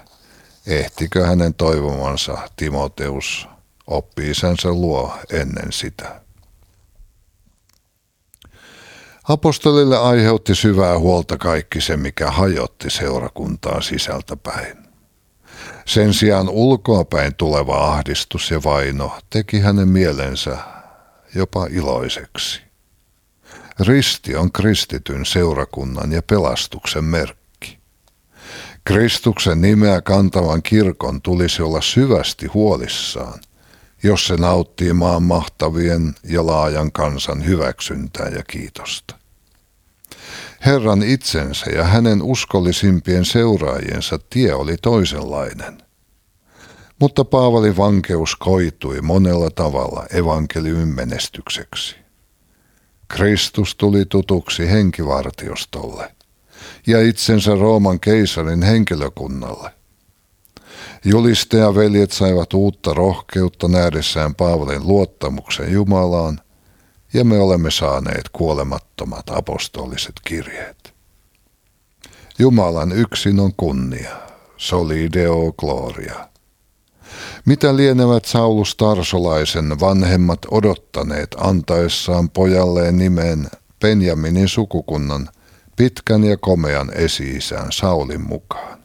ehtikö 0.67 1.27
hänen 1.27 1.55
toivomansa 1.55 2.39
Timoteus 2.57 3.49
oppi-isänsä 3.87 4.73
luo 4.73 5.15
ennen 5.33 5.73
sitä. 5.73 6.21
Apostolille 9.29 9.99
aiheutti 9.99 10.55
syvää 10.55 10.99
huolta 10.99 11.37
kaikki 11.37 11.81
se, 11.81 11.97
mikä 11.97 12.31
hajotti 12.31 12.91
seurakuntaa 12.91 13.81
sisältäpäin. 13.81 14.77
Sen 15.85 16.15
sijaan 16.15 16.49
ulkoapäin 16.49 17.35
tuleva 17.35 17.93
ahdistus 17.93 18.51
ja 18.51 18.63
vaino 18.65 19.19
teki 19.31 19.61
hänen 19.61 19.89
mielensä 19.89 20.59
jopa 21.35 21.67
iloiseksi. 21.71 22.66
Risti 23.81 24.37
on 24.37 24.53
kristityn 24.53 25.27
seurakunnan 25.27 26.13
ja 26.13 26.23
pelastuksen 26.23 27.05
merkki. 27.05 27.79
Kristuksen 28.85 29.61
nimeä 29.61 30.03
kantavan 30.03 30.63
kirkon 30.63 31.23
tulisi 31.23 31.63
olla 31.63 31.81
syvästi 31.81 32.47
huolissaan, 32.47 33.41
jos 34.03 34.27
se 34.27 34.37
nauttii 34.37 34.93
maan 34.93 35.23
mahtavien 35.23 36.15
ja 36.25 36.47
laajan 36.47 36.93
kansan 36.93 37.47
hyväksyntää 37.47 38.29
ja 38.29 38.43
kiitosta. 38.43 39.15
Herran 40.67 41.03
itsensä 41.03 41.71
ja 41.71 41.85
hänen 41.85 42.23
uskollisimpien 42.23 43.25
seuraajiensa 43.25 44.19
tie 44.31 44.55
oli 44.55 44.77
toisenlainen. 44.83 45.83
Mutta 47.01 47.25
Paavalin 47.25 47.77
vankeus 47.77 48.37
koitui 48.37 49.01
monella 49.01 49.51
tavalla 49.51 50.07
evankeliumin 50.11 50.89
menestykseksi. 50.89 52.06
Kristus 53.09 53.75
tuli 53.75 54.05
tutuksi 54.05 54.71
henkivartiostolle 54.71 56.13
ja 56.87 57.01
itsensä 57.01 57.55
Rooman 57.55 58.01
keisarin 58.01 58.63
henkilökunnalle. 58.63 59.71
Julistajaveljet 61.05 62.13
saivat 62.13 62.55
uutta 62.55 62.95
rohkeutta 62.95 63.69
nähdessään 63.69 64.35
Paavalin 64.35 64.87
luottamuksen 64.87 65.73
Jumalaan, 65.73 66.41
ja 67.15 67.25
me 67.25 67.39
olemme 67.39 67.71
saaneet 67.71 68.29
kuolemattomat 68.29 69.31
apostoliset 69.31 70.13
kirjeet. 70.25 70.95
Jumalan 72.39 72.93
yksin 72.93 73.41
on 73.41 73.53
kunnia, 73.57 74.17
soli 74.57 75.13
deo 75.13 75.53
gloria. 75.53 76.29
Mitä 77.45 77.77
lienevät 77.77 78.25
Saulus 78.25 78.77
Tarsolaisen 78.77 79.81
vanhemmat 79.81 80.39
odottaneet 80.51 81.37
antaessaan 81.39 82.31
pojalleen 82.31 82.99
nimen 82.99 83.49
Benjaminin 83.81 84.49
sukukunnan 84.49 85.29
pitkän 85.77 86.25
ja 86.25 86.37
komean 86.37 86.93
esi-isän 86.95 87.73
Saulin 87.73 88.21
mukaan? 88.21 88.79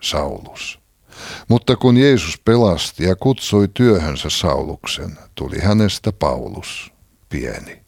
Saulus. 0.00 0.78
Mutta 1.48 1.76
kun 1.76 1.96
Jeesus 1.96 2.40
pelasti 2.44 3.04
ja 3.04 3.16
kutsui 3.16 3.68
työhönsä 3.74 4.30
Sauluksen, 4.30 5.18
tuli 5.34 5.58
hänestä 5.58 6.12
Paulus, 6.12 6.92
pieni. 7.28 7.84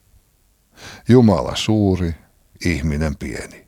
Jumala 1.09 1.57
suuri, 1.57 2.15
ihminen 2.65 3.17
pieni. 3.17 3.66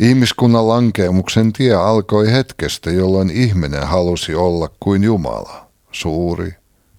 Ihmiskunnan 0.00 0.68
lankeemuksen 0.68 1.52
tie 1.52 1.74
alkoi 1.74 2.32
hetkestä, 2.32 2.90
jolloin 2.90 3.30
ihminen 3.30 3.86
halusi 3.86 4.34
olla 4.34 4.70
kuin 4.80 5.04
Jumala, 5.04 5.68
suuri, 5.92 6.54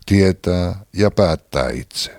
tietää 0.06 0.86
ja 0.94 1.12
päättää 1.12 1.70
itse. 1.70 2.12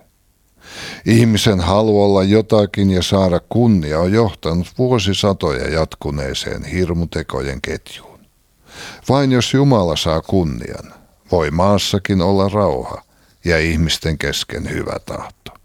Ihmisen 1.06 1.60
halu 1.60 2.02
olla 2.02 2.22
jotakin 2.22 2.90
ja 2.90 3.02
saada 3.02 3.40
kunnia 3.48 4.00
on 4.00 4.12
johtanut 4.12 4.66
vuosisatoja 4.78 5.68
jatkuneeseen 5.68 6.64
hirmutekojen 6.64 7.60
ketjuun. 7.62 8.20
Vain 9.08 9.32
jos 9.32 9.54
Jumala 9.54 9.96
saa 9.96 10.22
kunnian, 10.22 10.94
voi 11.32 11.50
maassakin 11.50 12.20
olla 12.22 12.48
rauha 12.48 13.02
ja 13.44 13.58
ihmisten 13.58 14.18
kesken 14.18 14.70
hyvä 14.70 14.96
tahto. 15.06 15.59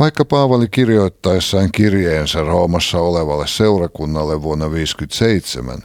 Vaikka 0.00 0.24
Paavali 0.24 0.68
kirjoittaessaan 0.68 1.72
kirjeensä 1.72 2.40
Roomassa 2.40 2.98
olevalle 2.98 3.46
seurakunnalle 3.46 4.42
vuonna 4.42 4.64
1957 4.64 5.78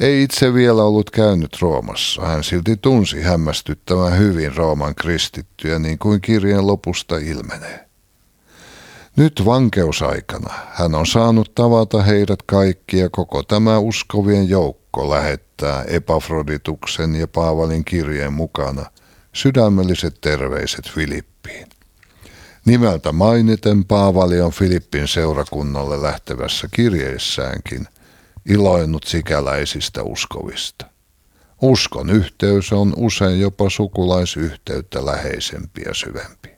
ei 0.00 0.22
itse 0.22 0.54
vielä 0.54 0.82
ollut 0.82 1.10
käynyt 1.10 1.56
Roomassa, 1.60 2.22
hän 2.22 2.44
silti 2.44 2.76
tunsi 2.76 3.22
hämmästyttävän 3.22 4.18
hyvin 4.18 4.56
Rooman 4.56 4.94
kristittyjä 4.94 5.78
niin 5.78 5.98
kuin 5.98 6.20
kirjeen 6.20 6.66
lopusta 6.66 7.16
ilmenee. 7.16 7.86
Nyt 9.16 9.42
vankeusaikana 9.44 10.54
hän 10.68 10.94
on 10.94 11.06
saanut 11.06 11.54
tavata 11.54 12.02
heidät 12.02 12.42
kaikki 12.42 12.98
ja 12.98 13.08
koko 13.10 13.42
tämä 13.42 13.78
uskovien 13.78 14.48
joukko 14.48 15.10
lähettää 15.10 15.84
Epafrodituksen 15.86 17.14
ja 17.14 17.28
Paavalin 17.28 17.84
kirjeen 17.84 18.32
mukana 18.32 18.86
sydämelliset 19.32 20.20
terveiset 20.20 20.90
Filippiin. 20.90 21.29
Nimeltä 22.64 23.12
mainiten 23.12 23.84
Paavali 23.84 24.40
on 24.40 24.52
Filippin 24.52 25.08
seurakunnalle 25.08 26.02
lähtevässä 26.02 26.68
kirjeissäänkin 26.70 27.86
iloinut 28.48 29.04
sikäläisistä 29.04 30.02
uskovista. 30.02 30.86
Uskon 31.62 32.10
yhteys 32.10 32.72
on 32.72 32.92
usein 32.96 33.40
jopa 33.40 33.70
sukulaisyhteyttä 33.70 35.06
läheisempi 35.06 35.82
ja 35.86 35.94
syvempi. 35.94 36.50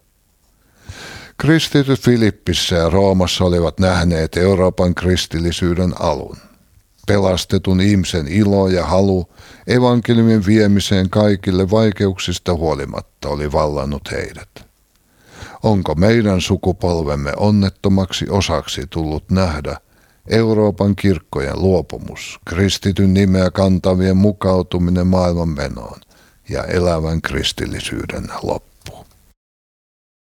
Kristityt 1.36 2.00
Filippissä 2.00 2.76
ja 2.76 2.90
Roomassa 2.90 3.44
olivat 3.44 3.80
nähneet 3.80 4.36
Euroopan 4.36 4.94
kristillisyyden 4.94 5.92
alun. 6.00 6.36
Pelastetun 7.06 7.80
ihmisen 7.80 8.28
ilo 8.28 8.68
ja 8.68 8.86
halu 8.86 9.28
evankeliumin 9.66 10.46
viemiseen 10.46 11.10
kaikille 11.10 11.70
vaikeuksista 11.70 12.54
huolimatta 12.54 13.28
oli 13.28 13.52
vallannut 13.52 14.10
heidät. 14.10 14.71
Onko 15.62 15.94
meidän 15.94 16.40
sukupolvemme 16.40 17.32
onnettomaksi 17.36 18.26
osaksi 18.30 18.86
tullut 18.90 19.30
nähdä 19.30 19.76
Euroopan 20.28 20.96
kirkkojen 20.96 21.62
luopumus, 21.62 22.40
kristityn 22.48 23.14
nimeä 23.14 23.50
kantavien 23.50 24.16
mukautuminen 24.16 25.06
maailman 25.06 25.48
menoon 25.48 26.00
ja 26.48 26.64
elävän 26.64 27.22
kristillisyyden 27.22 28.28
loppu? 28.42 28.71